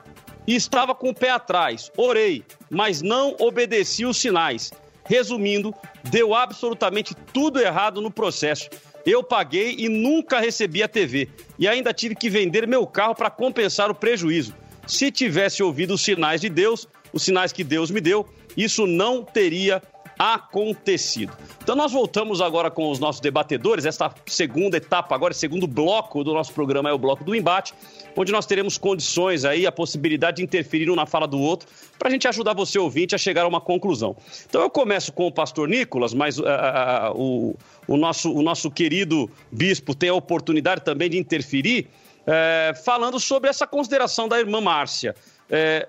[0.46, 1.90] E estava com o pé atrás.
[1.96, 4.72] Orei, mas não obedeci os sinais.
[5.08, 8.68] Resumindo, deu absolutamente tudo errado no processo.
[9.04, 11.28] Eu paguei e nunca recebi a TV.
[11.58, 14.54] E ainda tive que vender meu carro para compensar o prejuízo.
[14.86, 19.22] Se tivesse ouvido os sinais de Deus, os sinais que Deus me deu, isso não
[19.22, 19.80] teria
[20.18, 21.32] acontecido.
[21.62, 26.32] Então nós voltamos agora com os nossos debatedores, esta segunda etapa agora, segundo bloco do
[26.32, 27.74] nosso programa é o bloco do embate,
[28.16, 32.08] onde nós teremos condições aí, a possibilidade de interferir um na fala do outro, para
[32.08, 34.16] a gente ajudar você ouvinte a chegar a uma conclusão.
[34.48, 38.70] Então eu começo com o pastor Nicolas, mas uh, uh, o, o, nosso, o nosso
[38.70, 41.88] querido bispo tem a oportunidade também de interferir,
[42.26, 45.14] é, falando sobre essa consideração da irmã Márcia.
[45.48, 45.86] É,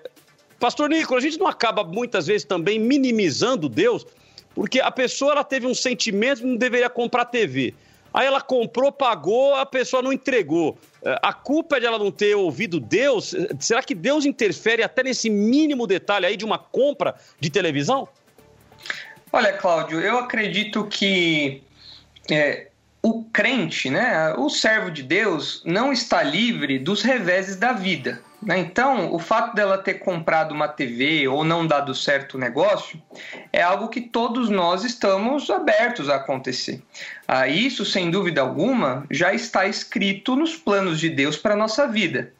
[0.58, 4.04] Pastor Nicolas, a gente não acaba muitas vezes também minimizando Deus,
[4.58, 7.72] porque a pessoa ela teve um sentimento que não deveria comprar TV.
[8.12, 10.76] Aí ela comprou, pagou, a pessoa não entregou.
[11.00, 13.36] É, a culpa é de ela não ter ouvido Deus?
[13.60, 18.08] Será que Deus interfere até nesse mínimo detalhe aí de uma compra de televisão?
[19.32, 21.62] Olha, Cláudio, eu acredito que
[22.28, 22.66] é,
[23.02, 28.20] o crente, né, o servo de Deus, não está livre dos reveses da vida.
[28.40, 28.58] Né?
[28.58, 33.00] Então, o fato dela ter comprado uma TV ou não dado certo o negócio
[33.52, 36.82] é algo que todos nós estamos abertos a acontecer.
[37.26, 41.88] Ah, isso, sem dúvida alguma, já está escrito nos planos de Deus para a nossa
[41.88, 42.32] vida.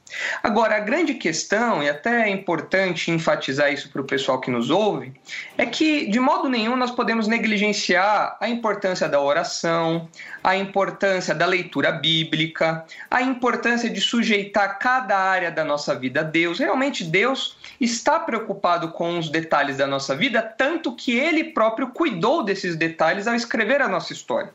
[0.43, 4.71] Agora, a grande questão, e até é importante enfatizar isso para o pessoal que nos
[4.71, 5.13] ouve,
[5.57, 10.09] é que de modo nenhum nós podemos negligenciar a importância da oração,
[10.43, 16.25] a importância da leitura bíblica, a importância de sujeitar cada área da nossa vida a
[16.25, 16.59] Deus.
[16.59, 22.43] Realmente, Deus está preocupado com os detalhes da nossa vida, tanto que ele próprio cuidou
[22.43, 24.51] desses detalhes ao escrever a nossa história.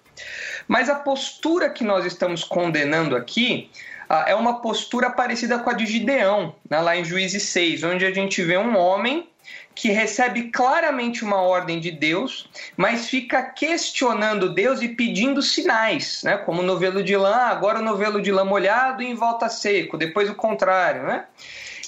[0.68, 3.70] Mas a postura que nós estamos condenando aqui
[4.28, 8.14] é uma postura parecida com a de Gideão, né, lá em Juízes 6, onde a
[8.14, 9.28] gente vê um homem
[9.76, 12.48] que recebe claramente uma ordem de Deus,
[12.78, 16.38] mas fica questionando Deus e pedindo sinais, né?
[16.38, 19.98] Como o novelo de lã, agora o novelo de lã molhado e em volta seco,
[19.98, 21.26] depois o contrário, né?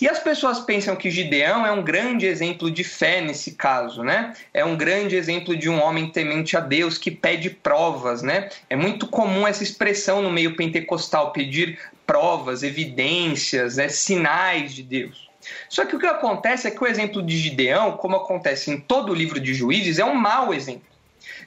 [0.02, 4.34] E as pessoas pensam que Gideão é um grande exemplo de fé nesse caso, né?
[4.54, 8.50] É um grande exemplo de um homem temente a Deus que pede provas, né?
[8.70, 13.90] É muito comum essa expressão no meio pentecostal, pedir provas, evidências, né?
[13.90, 15.30] sinais de Deus.
[15.70, 19.12] Só que o que acontece é que o exemplo de Gideão, como acontece em todo
[19.12, 20.96] o livro de Juízes, é um mau exemplo.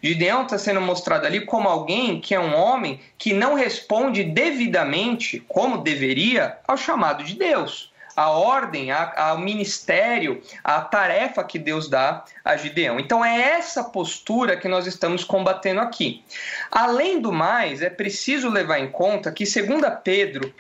[0.03, 5.43] Gideão está sendo mostrado ali como alguém que é um homem que não responde devidamente,
[5.49, 12.25] como deveria, ao chamado de Deus a ordem, ao ministério, a tarefa que Deus dá
[12.45, 12.99] a Gideão.
[12.99, 16.25] Então é essa postura que nós estamos combatendo aqui.
[16.69, 20.53] Além do mais, é preciso levar em conta que, segundo Pedro,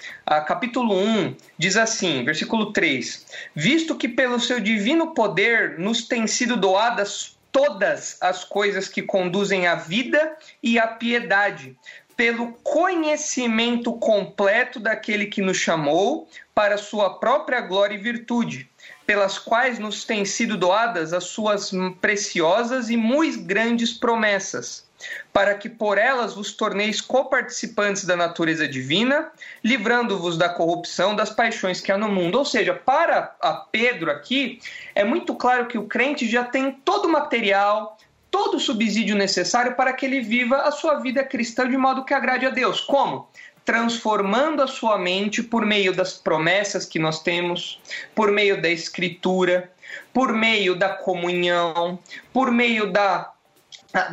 [0.47, 6.57] capítulo 1, diz assim, versículo 3: Visto que pelo seu divino poder nos têm sido
[6.57, 11.77] doadas todas as coisas que conduzem à vida e à piedade,
[12.18, 18.68] pelo conhecimento completo daquele que nos chamou para sua própria glória e virtude,
[19.07, 24.85] pelas quais nos têm sido doadas as suas preciosas e muito grandes promessas,
[25.33, 29.31] para que por elas vos torneis coparticipantes da natureza divina,
[29.62, 32.38] livrando-vos da corrupção das paixões que há no mundo.
[32.38, 34.59] Ou seja, para a Pedro aqui,
[34.97, 37.97] é muito claro que o crente já tem todo o material,
[38.33, 42.12] todo o subsídio necessário para que ele viva a sua vida cristã de modo que
[42.12, 42.81] agrade a Deus.
[42.81, 43.29] Como?
[43.69, 47.79] Transformando a sua mente por meio das promessas que nós temos,
[48.15, 49.71] por meio da Escritura,
[50.11, 51.99] por meio da comunhão,
[52.33, 53.31] por meio da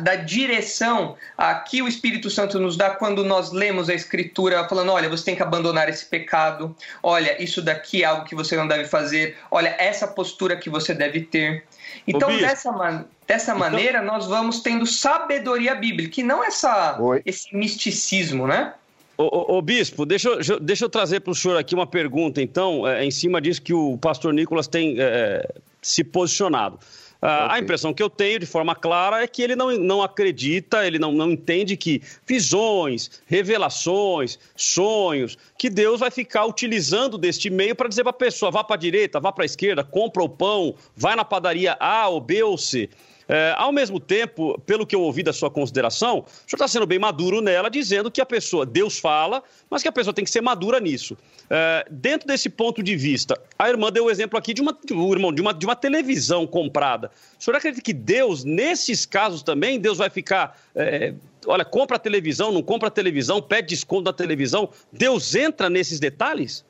[0.00, 4.92] da direção a que o Espírito Santo nos dá quando nós lemos a Escritura, falando:
[4.92, 8.66] olha, você tem que abandonar esse pecado, olha, isso daqui é algo que você não
[8.66, 11.64] deve fazer, olha, essa postura que você deve ter.
[12.06, 13.58] Então, dessa, man dessa então...
[13.58, 18.74] maneira, nós vamos tendo sabedoria bíblica, que não essa, esse misticismo, né?
[19.18, 22.42] Ô, ô, ô, Bispo, deixa eu, deixa eu trazer para o senhor aqui uma pergunta,
[22.42, 25.48] então, é, em cima disso que o pastor Nicolas tem é,
[25.80, 26.78] se posicionado.
[27.20, 27.56] Ah, okay.
[27.56, 30.98] A impressão que eu tenho, de forma clara, é que ele não, não acredita, ele
[30.98, 37.88] não, não entende que visões, revelações, sonhos, que Deus vai ficar utilizando deste meio para
[37.88, 40.74] dizer para a pessoa: vá para a direita, vá para a esquerda, compra o pão,
[40.94, 42.90] vai na padaria A ou B ou C.
[43.28, 46.86] É, ao mesmo tempo, pelo que eu ouvi da sua consideração, o senhor está sendo
[46.86, 50.30] bem maduro nela, dizendo que a pessoa, Deus fala, mas que a pessoa tem que
[50.30, 51.16] ser madura nisso.
[51.50, 55.12] É, dentro desse ponto de vista, a irmã deu o exemplo aqui de uma, o
[55.12, 57.10] irmão, de uma, de uma televisão comprada.
[57.38, 60.56] O senhor acredita que Deus, nesses casos também, Deus vai ficar.
[60.74, 61.12] É,
[61.46, 64.70] olha, compra a televisão, não compra a televisão, pede desconto da televisão.
[64.92, 66.64] Deus entra nesses detalhes?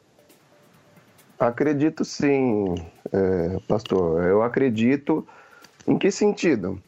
[1.39, 2.77] Acredito sim,
[3.13, 4.25] é, pastor.
[4.25, 5.27] Eu acredito
[5.87, 6.81] em que sentido?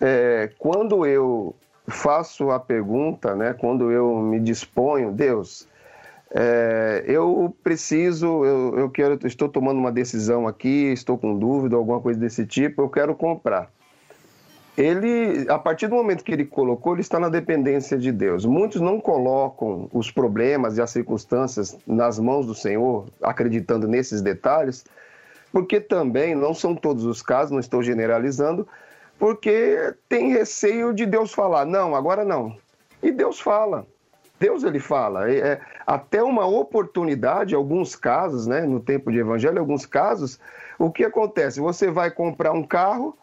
[0.00, 1.54] É, quando eu
[1.86, 5.68] faço a pergunta, né, quando eu me disponho, Deus,
[6.32, 12.00] é, eu preciso, eu, eu quero, estou tomando uma decisão aqui, estou com dúvida, alguma
[12.00, 13.70] coisa desse tipo, eu quero comprar.
[14.78, 18.46] Ele, a partir do momento que ele colocou, ele está na dependência de Deus.
[18.46, 24.84] Muitos não colocam os problemas e as circunstâncias nas mãos do Senhor, acreditando nesses detalhes,
[25.52, 28.66] porque também não são todos os casos, não estou generalizando,
[29.18, 32.56] porque tem receio de Deus falar, não, agora não.
[33.02, 33.86] E Deus fala.
[34.38, 35.30] Deus ele fala.
[35.30, 40.40] É, até uma oportunidade, alguns casos, né, no tempo de evangelho, alguns casos,
[40.78, 41.60] o que acontece?
[41.60, 43.16] Você vai comprar um carro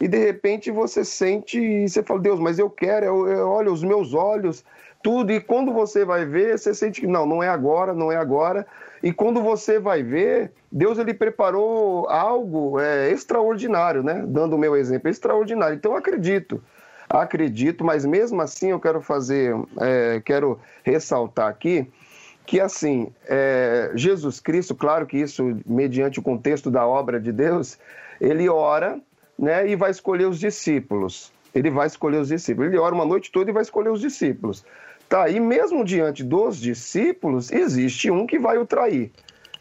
[0.00, 3.70] e de repente você sente, e você fala, Deus, mas eu quero, eu, eu, olha
[3.70, 4.64] os meus olhos,
[5.02, 8.16] tudo, e quando você vai ver, você sente que não, não é agora, não é
[8.16, 8.66] agora.
[9.02, 14.24] E quando você vai ver, Deus ele preparou algo é, extraordinário, né?
[14.26, 15.74] Dando o meu exemplo, extraordinário.
[15.74, 16.62] Então eu acredito.
[17.08, 21.90] Acredito, mas mesmo assim eu quero fazer, é, quero ressaltar aqui
[22.46, 27.78] que assim, é, Jesus Cristo, claro que isso, mediante o contexto da obra de Deus,
[28.20, 29.00] ele ora
[29.38, 31.32] né, e vai escolher os discípulos.
[31.54, 32.68] Ele vai escolher os discípulos.
[32.68, 34.64] Ele ora uma noite toda e vai escolher os discípulos.
[35.12, 39.10] Tá, e mesmo diante dos discípulos, existe um que vai o trair.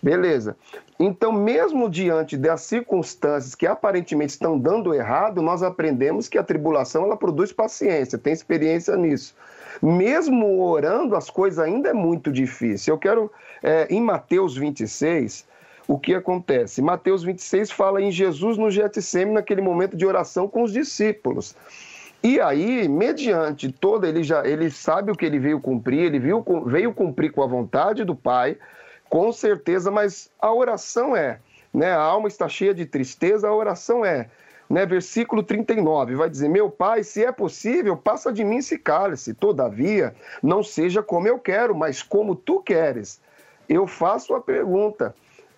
[0.01, 0.55] Beleza.
[0.97, 7.03] Então, mesmo diante das circunstâncias que aparentemente estão dando errado, nós aprendemos que a tribulação
[7.03, 9.35] ela produz paciência, tem experiência nisso.
[9.81, 12.93] Mesmo orando, as coisas ainda é muito difícil.
[12.93, 13.29] Eu quero,
[13.61, 15.45] é, em Mateus 26,
[15.85, 16.81] o que acontece?
[16.81, 21.53] Mateus 26 fala em Jesus no Getsemane, naquele momento de oração com os discípulos.
[22.23, 26.45] E aí, mediante toda, ele já ele sabe o que ele veio cumprir, ele viu,
[26.65, 28.57] veio cumprir com a vontade do Pai,
[29.09, 31.39] com certeza, mas a oração é,
[31.73, 31.91] né?
[31.91, 34.29] A alma está cheia de tristeza, a oração é,
[34.69, 39.33] né, versículo 39, vai dizer: Meu pai, se é possível, passa de mim esse cálice.
[39.33, 43.19] Todavia, não seja como eu quero, mas como tu queres.
[43.67, 45.13] Eu faço a pergunta: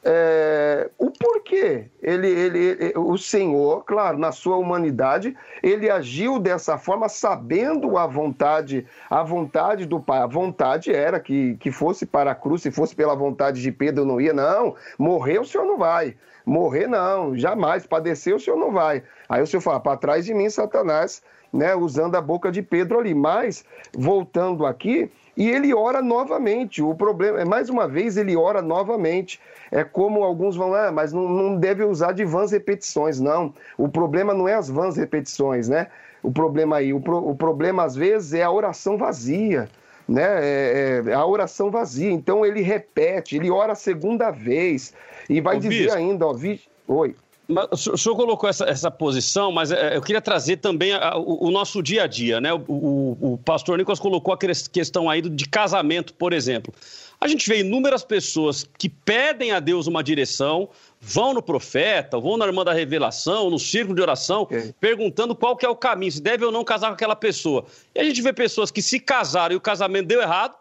[0.06, 7.08] é, o porquê ele, ele, o Senhor, claro, na sua humanidade, ele agiu dessa forma,
[7.08, 10.20] sabendo a vontade, a vontade do Pai.
[10.20, 14.04] A vontade era que, que fosse para a cruz, se fosse pela vontade de Pedro,
[14.04, 14.76] não ia, não.
[15.00, 16.16] Morrer o Senhor não vai.
[16.46, 17.88] Morrer não, jamais.
[17.88, 19.04] Padecer o Senhor não vai.
[19.30, 21.22] Aí o Senhor fala, para trás de mim, Satanás,
[21.54, 23.14] né, usando a boca de Pedro ali.
[23.14, 26.82] Mas, voltando aqui, e ele ora novamente.
[26.82, 29.40] O problema é, mais uma vez, ele ora novamente.
[29.72, 33.20] É como alguns vão, ah, mas não, não deve usar de vãs repetições.
[33.20, 33.54] Não.
[33.78, 35.88] O problema não é as vãs repetições, né?
[36.22, 39.68] O problema aí, o, pro, o problema às vezes é a oração vazia
[40.08, 40.24] né?
[40.24, 42.12] É, é, a oração vazia.
[42.12, 44.94] Então ele repete, ele ora a segunda vez
[45.30, 46.62] e vai Ô, dizer bispo, ainda, ó, vi...
[46.88, 47.16] oi.
[47.48, 51.48] Mas, o senhor colocou essa, essa posição, mas é, eu queria trazer também a, o,
[51.48, 52.54] o, nosso dia a dia, né?
[52.54, 56.74] O, o, o pastor Nicolas colocou a questão aí de casamento, por exemplo.
[57.20, 60.70] A gente vê inúmeras pessoas que pedem a Deus uma direção,
[61.00, 64.74] vão no profeta, vão na irmã da revelação, no círculo de oração, okay.
[64.80, 67.66] perguntando qual que é o caminho, se deve ou não casar com aquela pessoa.
[67.96, 70.56] E a gente vê pessoas que se casaram e o casamento deu errado,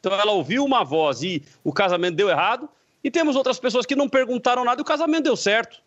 [0.00, 2.68] então ela ouviu uma voz e o casamento deu errado,
[3.02, 5.80] e temos outras pessoas que não perguntaram nada e o casamento deu certo.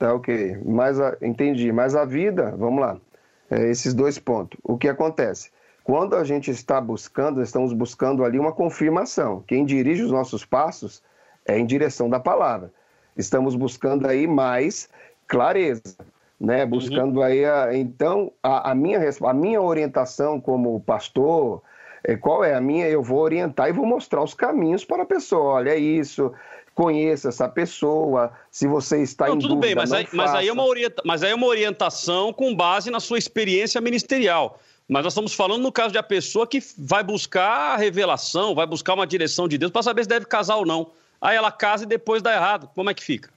[0.00, 1.70] Tá ok, mas a, entendi.
[1.70, 2.96] Mas a vida, vamos lá,
[3.50, 4.58] é, esses dois pontos.
[4.64, 5.50] O que acontece?
[5.84, 9.44] Quando a gente está buscando, estamos buscando ali uma confirmação.
[9.46, 11.02] Quem dirige os nossos passos
[11.44, 12.72] é em direção da palavra.
[13.14, 14.88] Estamos buscando aí mais
[15.28, 15.82] clareza,
[16.40, 16.64] né?
[16.64, 16.70] Uhum.
[16.70, 17.22] Buscando uhum.
[17.22, 21.60] aí, a, então, a, a, minha, a minha orientação como pastor,
[22.02, 22.88] é, qual é a minha?
[22.88, 25.56] Eu vou orientar e vou mostrar os caminhos para a pessoa.
[25.56, 26.32] Olha, é isso,
[26.80, 30.48] conheça essa pessoa, se você está não, em tudo dúvida, bem, mas, aí, mas, aí
[30.48, 34.58] é uma orienta, mas aí é uma orientação com base na sua experiência ministerial.
[34.88, 38.66] Mas nós estamos falando no caso de a pessoa que vai buscar a revelação, vai
[38.66, 40.90] buscar uma direção de Deus para saber se deve casar ou não.
[41.20, 42.70] Aí ela casa e depois dá errado.
[42.74, 43.28] Como é que fica?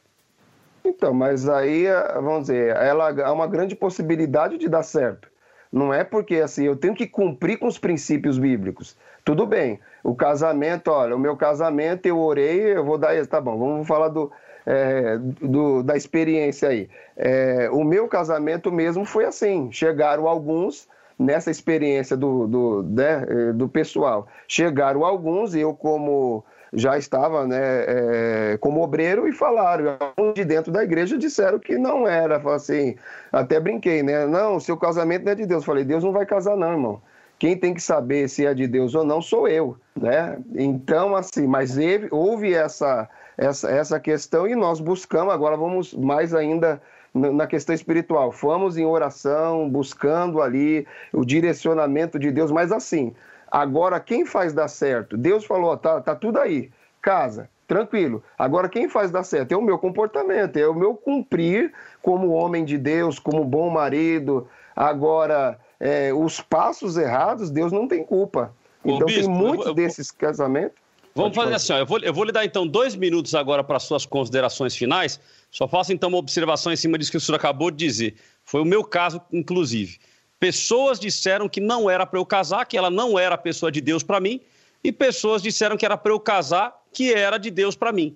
[0.86, 5.28] Então, mas aí, vamos dizer, ela há uma grande possibilidade de dar certo.
[5.70, 8.96] Não é porque assim, eu tenho que cumprir com os princípios bíblicos.
[9.24, 9.80] Tudo bem.
[10.04, 13.26] O casamento, olha, o meu casamento eu orei, eu vou dar.
[13.26, 14.32] Tá bom, vamos falar do,
[14.66, 16.90] é, do da experiência aí.
[17.16, 19.72] É, o meu casamento mesmo foi assim.
[19.72, 24.28] Chegaram alguns nessa experiência do, do, né, eh, do pessoal.
[24.48, 26.44] Chegaram alguns, eu como
[26.74, 29.96] já estava né, é, como obreiro e falaram,
[30.34, 32.96] de dentro da igreja disseram que não era, assim,
[33.32, 34.26] até brinquei, né?
[34.26, 35.64] Não, seu casamento não é de Deus.
[35.64, 37.02] Falei, Deus não vai casar não, irmão.
[37.44, 40.38] Quem tem que saber se é de Deus ou não sou eu, né?
[40.56, 41.76] Então, assim, mas
[42.10, 46.82] houve essa, essa, essa questão e nós buscamos, agora vamos mais ainda
[47.14, 48.32] na questão espiritual.
[48.32, 53.14] Fomos em oração, buscando ali o direcionamento de Deus, mas assim,
[53.52, 55.18] agora quem faz dar certo?
[55.18, 56.72] Deus falou, tá, tá tudo aí,
[57.02, 58.24] casa, tranquilo.
[58.40, 62.64] Agora quem faz dar certo é o meu comportamento, é o meu cumprir como homem
[62.64, 64.48] de Deus, como bom marido.
[64.74, 68.56] Agora, é, os passos errados, Deus não tem culpa.
[68.86, 70.78] Então Bispo, tem muitos eu, eu, desses casamentos.
[71.14, 73.78] Vamos fazer assim, ó, eu, vou, eu vou lhe dar então dois minutos agora para
[73.80, 75.20] suas considerações finais.
[75.52, 78.16] Só faço então uma observação em cima disso que o senhor acabou de dizer.
[78.46, 80.00] Foi o meu caso, inclusive.
[80.40, 83.82] Pessoas disseram que não era para eu casar, que ela não era a pessoa de
[83.82, 84.40] Deus para mim,
[84.82, 88.16] e pessoas disseram que era para eu casar, que era de Deus para mim.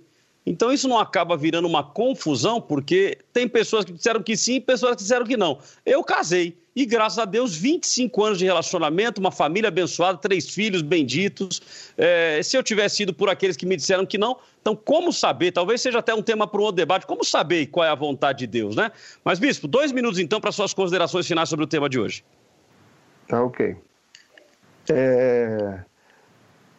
[0.49, 4.61] Então isso não acaba virando uma confusão, porque tem pessoas que disseram que sim e
[4.61, 5.59] pessoas que disseram que não.
[5.85, 6.57] Eu casei.
[6.73, 11.91] E graças a Deus, 25 anos de relacionamento, uma família abençoada, três filhos benditos.
[11.97, 15.51] É, se eu tivesse ido por aqueles que me disseram que não, então como saber?
[15.51, 18.39] Talvez seja até um tema para um outro debate, como saber qual é a vontade
[18.39, 18.89] de Deus, né?
[19.25, 22.23] Mas, Bispo, dois minutos então para suas considerações finais sobre o tema de hoje.
[23.27, 23.75] Tá ok.
[24.89, 25.79] É...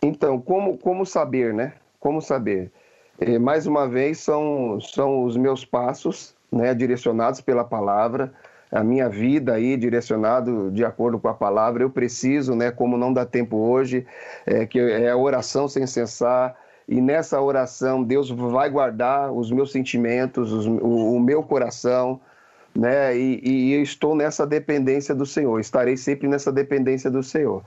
[0.00, 1.74] Então, como, como saber, né?
[2.00, 2.72] Como saber?
[3.20, 8.32] É, mais uma vez, são, são os meus passos, né, direcionados pela palavra
[8.70, 11.82] a minha vida aí direcionado de acordo com a palavra.
[11.82, 14.06] Eu preciso, né, como não dá tempo hoje,
[14.46, 16.54] é, que é a oração sem cessar.
[16.86, 22.20] E nessa oração Deus vai guardar os meus sentimentos, os, o, o, meu coração,
[22.74, 23.16] né?
[23.16, 25.60] E, e eu estou nessa dependência do Senhor.
[25.60, 27.62] Estarei sempre nessa dependência do Senhor.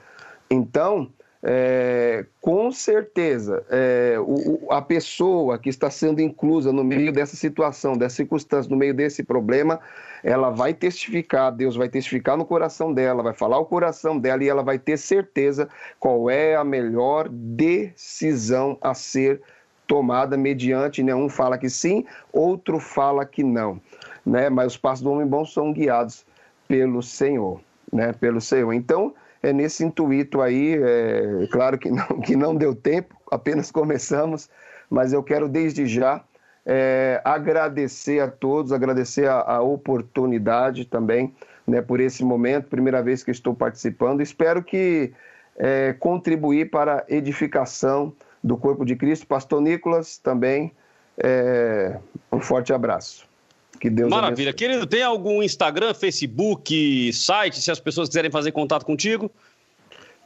[0.50, 1.08] Então,
[1.44, 7.98] é, com certeza, é, o, a pessoa que está sendo inclusa no meio dessa situação,
[7.98, 9.80] dessa circunstância, no meio desse problema,
[10.24, 14.50] ela vai testificar, Deus vai testificar no coração dela, vai falar o coração dela e
[14.50, 15.68] ela vai ter certeza
[16.00, 19.42] qual é a melhor decisão a ser
[19.88, 21.14] tomada mediante, né?
[21.16, 23.82] um fala que sim, outro fala que não,
[24.26, 24.50] né?
[24.50, 26.26] Mas os passos do homem bom são guiados
[26.66, 27.60] pelo Senhor,
[27.92, 28.14] né?
[28.14, 28.72] Pelo Senhor.
[28.72, 29.14] Então,
[29.44, 34.50] é nesse intuito aí, é claro que não, que não deu tempo, apenas começamos,
[34.90, 36.24] mas eu quero desde já
[36.66, 41.34] é, agradecer a todos, agradecer a, a, oportunidade também
[41.66, 44.22] né, por esse momento, primeira vez que estou participando.
[44.22, 45.12] Espero que
[45.58, 48.14] é, contribuir para a edificação
[48.44, 49.26] do corpo de Cristo.
[49.26, 50.72] Pastor Nicolas, também
[51.18, 51.98] é,
[52.32, 53.31] um forte abraço.
[53.80, 54.50] Que Deus Maravilha.
[54.50, 54.54] Abençoe.
[54.54, 59.32] Querido, tem algum Instagram, Facebook, site, se as pessoas quiserem fazer contato contigo?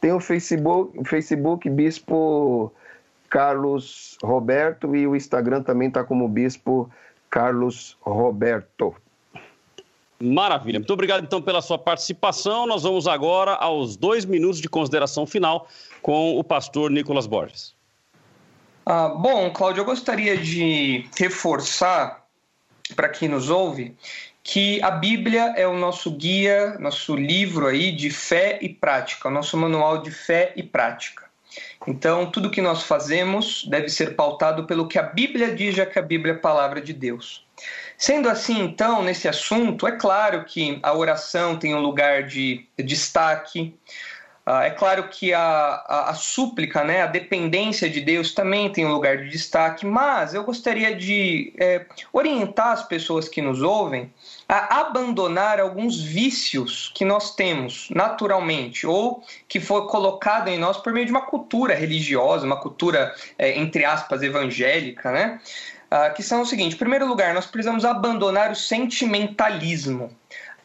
[0.01, 2.71] Tem o Facebook, Facebook Bispo
[3.29, 6.89] Carlos Roberto e o Instagram também está como Bispo
[7.29, 8.95] Carlos Roberto.
[10.21, 10.79] Maravilha.
[10.79, 12.65] Muito obrigado então pela sua participação.
[12.65, 15.67] Nós vamos agora aos dois minutos de consideração final
[16.01, 17.75] com o pastor Nicolas Borges.
[18.85, 22.24] Ah, bom, Cláudio, eu gostaria de reforçar
[22.93, 23.95] para quem nos ouve,
[24.43, 29.31] que a Bíblia é o nosso guia, nosso livro aí de fé e prática, o
[29.31, 31.25] nosso manual de fé e prática.
[31.87, 35.97] Então, tudo que nós fazemos deve ser pautado pelo que a Bíblia diz, já que
[35.97, 37.45] a Bíblia é a palavra de Deus.
[37.97, 43.73] Sendo assim, então, nesse assunto, é claro que a oração tem um lugar de destaque,
[44.47, 48.91] é claro que a, a, a, súplica, né, a dependência de Deus também tem um
[48.91, 54.13] lugar de destaque, mas eu gostaria de é, orientar as pessoas que nos ouvem
[54.47, 60.93] a abandonar alguns vícios que nós temos naturalmente ou que foi colocado em nós por
[60.93, 65.39] meio de uma cultura religiosa, uma cultura, é, entre aspas, evangélica, né?
[65.89, 70.11] Ah, que são o seguinte: em primeiro lugar, nós precisamos abandonar o sentimentalismo.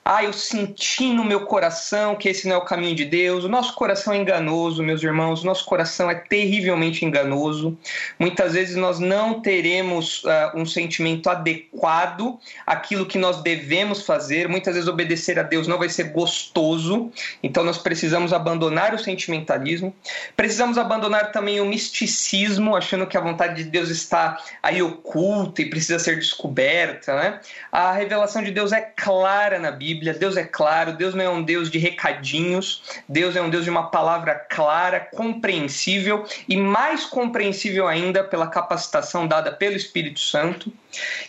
[0.03, 3.45] Ah, eu senti no meu coração que esse não é o caminho de Deus.
[3.45, 5.43] O nosso coração é enganoso, meus irmãos.
[5.43, 7.79] O nosso coração é terrivelmente enganoso.
[8.19, 14.49] Muitas vezes nós não teremos uh, um sentimento adequado àquilo que nós devemos fazer.
[14.49, 17.13] Muitas vezes obedecer a Deus não vai ser gostoso.
[17.43, 19.95] Então nós precisamos abandonar o sentimentalismo.
[20.35, 25.69] Precisamos abandonar também o misticismo, achando que a vontade de Deus está aí oculta e
[25.69, 27.15] precisa ser descoberta.
[27.15, 27.41] Né?
[27.71, 29.90] A revelação de Deus é clara na Bíblia.
[29.95, 33.65] Bíblia, Deus é claro, Deus não é um Deus de recadinhos, Deus é um Deus
[33.65, 40.73] de uma palavra clara, compreensível e mais compreensível ainda pela capacitação dada pelo Espírito Santo.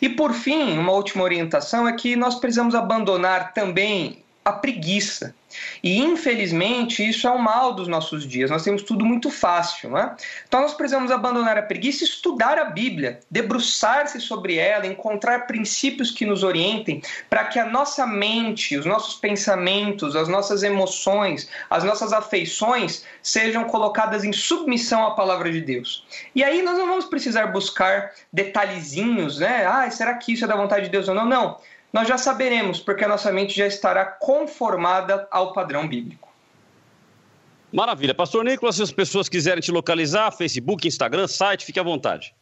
[0.01, 5.35] E por fim, uma última orientação é que nós precisamos abandonar também a preguiça.
[5.83, 8.49] E infelizmente isso é o mal dos nossos dias.
[8.49, 10.15] Nós temos tudo muito fácil, né?
[10.47, 16.25] Então nós precisamos abandonar a preguiça estudar a Bíblia, debruçar-se sobre ela, encontrar princípios que
[16.25, 22.13] nos orientem para que a nossa mente, os nossos pensamentos, as nossas emoções, as nossas
[22.13, 26.05] afeições sejam colocadas em submissão à palavra de Deus.
[26.33, 29.65] E aí nós não vamos precisar buscar detalhezinhos, né?
[29.65, 31.25] Ah, será que isso é da vontade de Deus ou não?
[31.25, 31.59] Não
[31.91, 36.29] nós já saberemos, porque a nossa mente já estará conformada ao padrão bíblico.
[37.71, 38.13] Maravilha.
[38.13, 42.33] Pastor Nicolas, se as pessoas quiserem te localizar, Facebook, Instagram, site, fique à vontade.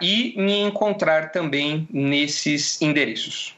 [0.00, 3.57] e me encontrar também nesses endereços.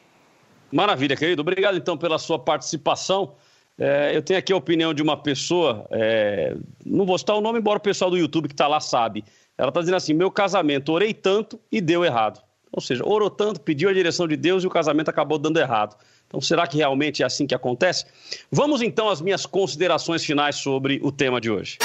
[0.72, 1.42] Maravilha, querido.
[1.42, 3.34] Obrigado então pela sua participação.
[3.78, 6.54] É, eu tenho aqui a opinião de uma pessoa, é,
[6.84, 9.24] não vou citar o nome, embora o pessoal do YouTube que está lá sabe.
[9.56, 12.40] Ela está dizendo assim: meu casamento, orei tanto e deu errado.
[12.72, 15.96] Ou seja, orou tanto, pediu a direção de Deus e o casamento acabou dando errado.
[16.26, 18.06] Então, será que realmente é assim que acontece?
[18.52, 21.78] Vamos então às minhas considerações finais sobre o tema de hoje.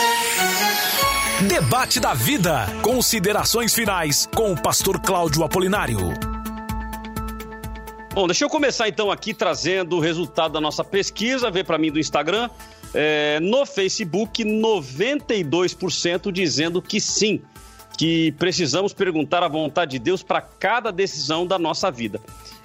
[1.49, 2.67] Debate da vida.
[2.83, 6.34] Considerações finais com o pastor Cláudio Apolinário.
[8.15, 11.91] Bom, deixa eu começar então aqui trazendo o resultado da nossa pesquisa, vê para mim
[11.91, 12.49] do Instagram.
[12.93, 17.41] É, no Facebook, 92% dizendo que sim,
[17.97, 22.21] que precisamos perguntar a vontade de Deus para cada decisão da nossa vida.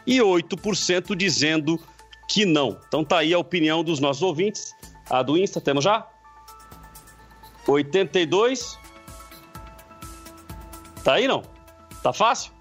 [0.06, 1.80] E 8% dizendo
[2.28, 2.78] que não.
[2.86, 4.72] Então tá aí a opinião dos nossos ouvintes.
[5.10, 6.06] A do Insta, temos já?
[7.66, 8.78] 82.
[11.02, 11.42] Tá aí não?
[12.04, 12.59] Tá fácil?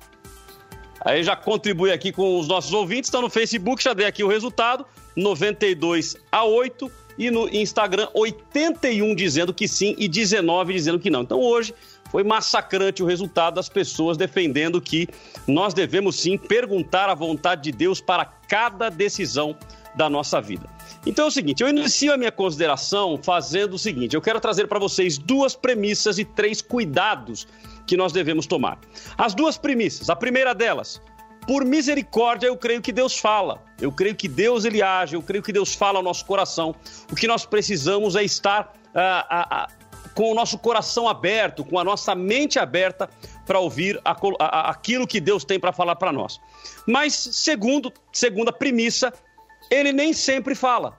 [1.02, 3.08] Aí já contribui aqui com os nossos ouvintes.
[3.08, 4.86] Está no Facebook, já dei aqui o resultado:
[5.16, 6.92] 92 a 8.
[7.18, 11.22] E no Instagram, 81 dizendo que sim e 19 dizendo que não.
[11.22, 11.74] Então hoje
[12.10, 15.08] foi massacrante o resultado das pessoas defendendo que
[15.46, 19.56] nós devemos sim perguntar a vontade de Deus para cada decisão
[19.96, 20.70] da nossa vida.
[21.06, 24.68] Então é o seguinte, eu inicio a minha consideração fazendo o seguinte: eu quero trazer
[24.68, 27.48] para vocês duas premissas e três cuidados
[27.90, 28.80] que nós devemos tomar.
[29.18, 31.02] As duas premissas, a primeira delas,
[31.48, 33.64] por misericórdia eu creio que Deus fala.
[33.82, 36.76] Eu creio que Deus ele age, eu creio que Deus fala ao nosso coração.
[37.12, 39.68] O que nós precisamos é estar ah, ah, ah,
[40.14, 43.10] com o nosso coração aberto, com a nossa mente aberta
[43.48, 46.40] para ouvir a, a, aquilo que Deus tem para falar para nós.
[46.86, 49.12] Mas segundo, segunda premissa,
[49.72, 50.96] ele nem sempre fala.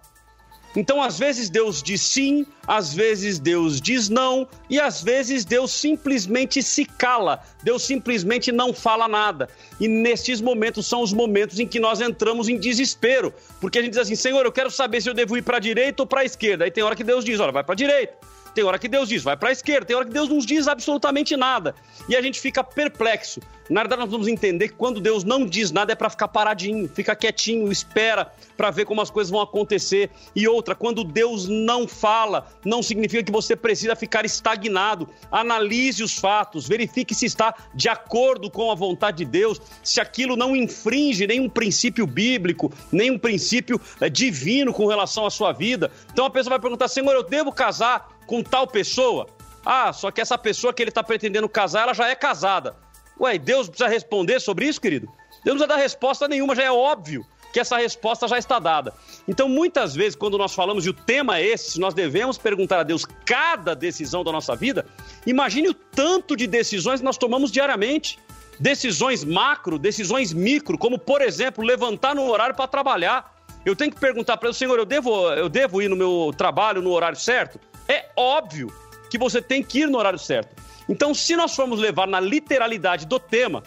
[0.76, 5.72] Então, às vezes Deus diz sim, às vezes Deus diz não, e às vezes Deus
[5.72, 9.48] simplesmente se cala, Deus simplesmente não fala nada.
[9.80, 13.92] E nestes momentos são os momentos em que nós entramos em desespero, porque a gente
[13.92, 16.20] diz assim: Senhor, eu quero saber se eu devo ir para a direita ou para
[16.20, 16.64] a esquerda.
[16.64, 18.14] Aí tem hora que Deus diz: olha, vai para a direita.
[18.55, 20.66] Tem hora que Deus diz, vai para a esquerda, tem hora que Deus não diz
[20.66, 21.74] absolutamente nada.
[22.09, 23.40] E a gente fica perplexo.
[23.70, 26.90] Na verdade, nós vamos entender que quando Deus não diz nada é para ficar paradinho,
[26.92, 30.11] fica quietinho, espera para ver como as coisas vão acontecer.
[30.34, 35.09] E outra, quando Deus não fala, não significa que você precisa ficar estagnado.
[35.30, 40.36] Analise os fatos, verifique se está de acordo com a vontade de Deus, se aquilo
[40.36, 45.92] não infringe nenhum princípio bíblico, nenhum princípio é, divino com relação à sua vida.
[46.12, 49.26] Então a pessoa vai perguntar: Senhor, eu devo casar com tal pessoa?
[49.66, 52.76] Ah, só que essa pessoa que ele está pretendendo casar, ela já é casada.
[53.18, 55.09] Ué, Deus precisa responder sobre isso, querido?
[55.45, 58.95] Deus não precisa dar resposta nenhuma, já é óbvio que essa resposta já está dada.
[59.26, 62.83] Então, muitas vezes, quando nós falamos e o tema é esse, nós devemos perguntar a
[62.85, 64.87] Deus cada decisão da nossa vida,
[65.26, 68.16] imagine o tanto de decisões que nós tomamos diariamente.
[68.61, 73.35] Decisões macro, decisões micro, como, por exemplo, levantar no horário para trabalhar.
[73.66, 76.81] Eu tenho que perguntar para o Senhor, eu devo, eu devo ir no meu trabalho
[76.81, 77.59] no horário certo?
[77.89, 78.72] É óbvio
[79.11, 80.55] que você tem que ir no horário certo.
[80.89, 83.62] Então, se nós formos levar na literalidade do tema,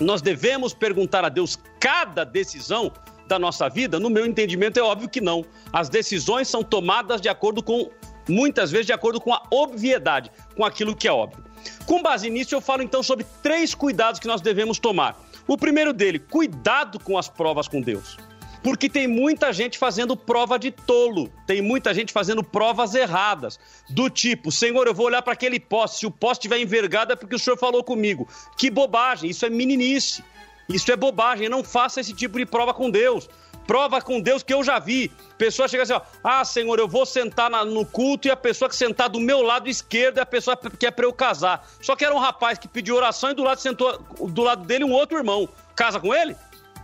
[0.00, 2.92] nós devemos perguntar a Deus cada decisão
[3.26, 3.98] da nossa vida?
[3.98, 5.44] No meu entendimento, é óbvio que não.
[5.72, 7.90] As decisões são tomadas de acordo com,
[8.28, 11.44] muitas vezes, de acordo com a obviedade, com aquilo que é óbvio.
[11.86, 15.18] Com base nisso, eu falo então sobre três cuidados que nós devemos tomar.
[15.46, 18.16] O primeiro dele, cuidado com as provas com Deus.
[18.64, 23.60] Porque tem muita gente fazendo prova de tolo, tem muita gente fazendo provas erradas,
[23.90, 27.16] do tipo, Senhor, eu vou olhar para aquele poste, se o poste estiver envergado é
[27.16, 28.26] porque o Senhor falou comigo.
[28.56, 30.24] Que bobagem, isso é meninice,
[30.66, 33.28] isso é bobagem, não faça esse tipo de prova com Deus.
[33.66, 35.10] Prova com Deus que eu já vi.
[35.36, 38.68] Pessoa chega assim, ó, ah, Senhor, eu vou sentar na, no culto e a pessoa
[38.68, 41.66] que sentar do meu lado esquerdo é a pessoa que é para eu casar.
[41.82, 44.84] Só que era um rapaz que pediu oração e do lado sentou do lado dele
[44.84, 45.48] um outro irmão.
[45.74, 46.34] Casa com ele?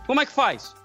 [0.05, 0.75] Como é que faz?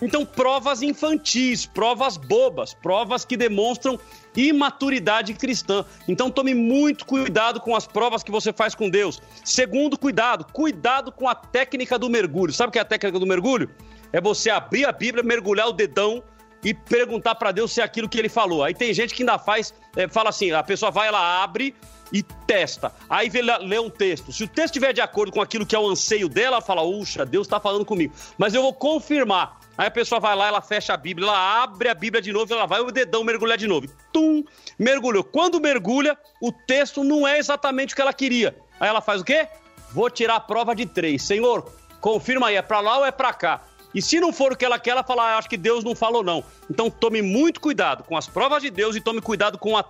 [0.00, 3.98] Então, provas infantis, provas bobas, provas que demonstram
[4.36, 5.84] imaturidade cristã.
[6.06, 9.22] Então, tome muito cuidado com as provas que você faz com Deus.
[9.44, 12.52] Segundo, cuidado, cuidado com a técnica do mergulho.
[12.52, 13.70] Sabe o que é a técnica do mergulho?
[14.12, 16.22] É você abrir a Bíblia, mergulhar o dedão
[16.62, 18.64] e perguntar para Deus se é aquilo que ele falou.
[18.64, 21.74] Aí tem gente que ainda faz, é, fala assim: a pessoa vai, ela abre
[22.12, 22.92] e testa.
[23.08, 24.32] Aí vê, lê um texto.
[24.32, 26.82] Se o texto estiver de acordo com aquilo que é o anseio dela, ela fala:
[26.82, 28.14] Uxa, Deus está falando comigo.
[28.36, 29.60] Mas eu vou confirmar.
[29.76, 32.52] Aí a pessoa vai lá, ela fecha a Bíblia, ela abre a Bíblia de novo,
[32.52, 33.86] ela vai o dedão mergulhar de novo.
[34.12, 34.42] Tum!
[34.78, 35.22] Mergulhou.
[35.22, 38.56] Quando mergulha, o texto não é exatamente o que ela queria.
[38.80, 39.48] Aí ela faz o quê?
[39.92, 41.22] Vou tirar a prova de três.
[41.22, 41.70] Senhor,
[42.00, 43.62] confirma aí, é pra lá ou é pra cá?
[43.94, 45.94] E se não for o que ela quer, ela fala, ah, acho que Deus não
[45.94, 46.44] falou não.
[46.70, 49.84] Então tome muito cuidado com as provas de Deus e tome cuidado com a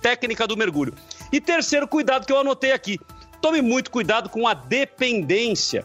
[0.00, 0.94] técnica do mergulho.
[1.32, 3.00] E terceiro cuidado que eu anotei aqui,
[3.40, 5.84] tome muito cuidado com a dependência.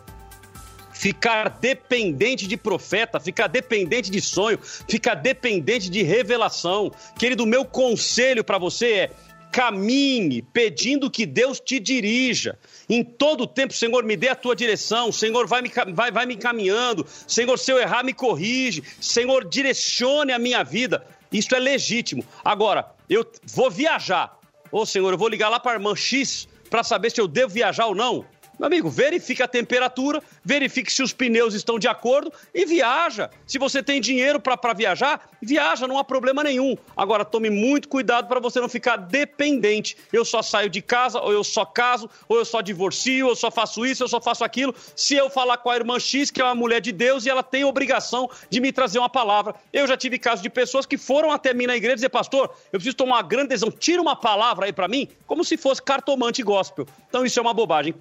[1.03, 6.93] Ficar dependente de profeta, ficar dependente de sonho, ficar dependente de revelação.
[7.19, 9.11] Querido, meu conselho para você é
[9.51, 12.57] caminhe pedindo que Deus te dirija.
[12.87, 15.11] Em todo tempo, Senhor, me dê a tua direção.
[15.11, 17.05] Senhor, vai me, vai, vai me encaminhando.
[17.27, 18.81] Senhor, se eu errar, me corrige.
[19.01, 21.05] Senhor, direcione a minha vida.
[21.29, 22.23] Isso é legítimo.
[22.45, 24.39] Agora, eu vou viajar.
[24.71, 27.53] Ô, Senhor, eu vou ligar lá para a irmã X para saber se eu devo
[27.53, 28.25] viajar ou não.
[28.59, 33.29] Meu amigo, verifique a temperatura, verifique se os pneus estão de acordo e viaja.
[33.47, 36.77] Se você tem dinheiro para viajar, viaja, não há problema nenhum.
[36.95, 39.97] Agora, tome muito cuidado para você não ficar dependente.
[40.11, 43.35] Eu só saio de casa, ou eu só caso, ou eu só divorcio, ou eu
[43.35, 44.73] só faço isso, eu só faço aquilo.
[44.95, 47.41] Se eu falar com a irmã X, que é uma mulher de Deus, e ela
[47.41, 49.55] tem obrigação de me trazer uma palavra.
[49.73, 52.79] Eu já tive casos de pessoas que foram até mim na igreja dizer, pastor, eu
[52.79, 56.43] preciso tomar uma grande decisão, tira uma palavra aí para mim, como se fosse cartomante
[56.43, 56.87] gospel.
[57.09, 57.93] Então isso é uma bobagem.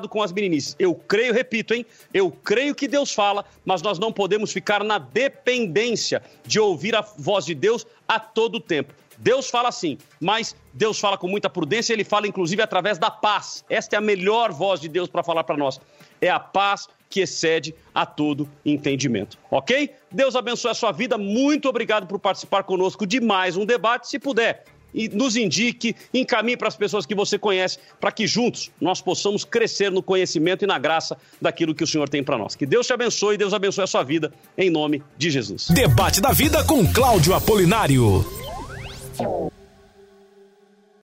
[0.00, 0.74] Cuidado com as meninices.
[0.78, 1.84] Eu creio, repito, hein?
[2.14, 7.02] Eu creio que Deus fala, mas nós não podemos ficar na dependência de ouvir a
[7.02, 8.94] voz de Deus a todo tempo.
[9.18, 13.62] Deus fala assim, mas Deus fala com muita prudência, ele fala inclusive através da paz.
[13.68, 15.78] Esta é a melhor voz de Deus para falar para nós.
[16.20, 19.36] É a paz que excede a todo entendimento.
[19.50, 19.92] Ok?
[20.10, 21.18] Deus abençoe a sua vida.
[21.18, 24.08] Muito obrigado por participar conosco de mais um debate.
[24.08, 24.64] Se puder,
[24.94, 29.44] e nos indique, encaminhe para as pessoas que você conhece, para que juntos nós possamos
[29.44, 32.54] crescer no conhecimento e na graça daquilo que o Senhor tem para nós.
[32.54, 35.68] Que Deus te abençoe e Deus abençoe a sua vida, em nome de Jesus.
[35.68, 38.24] Debate da vida com Cláudio Apolinário.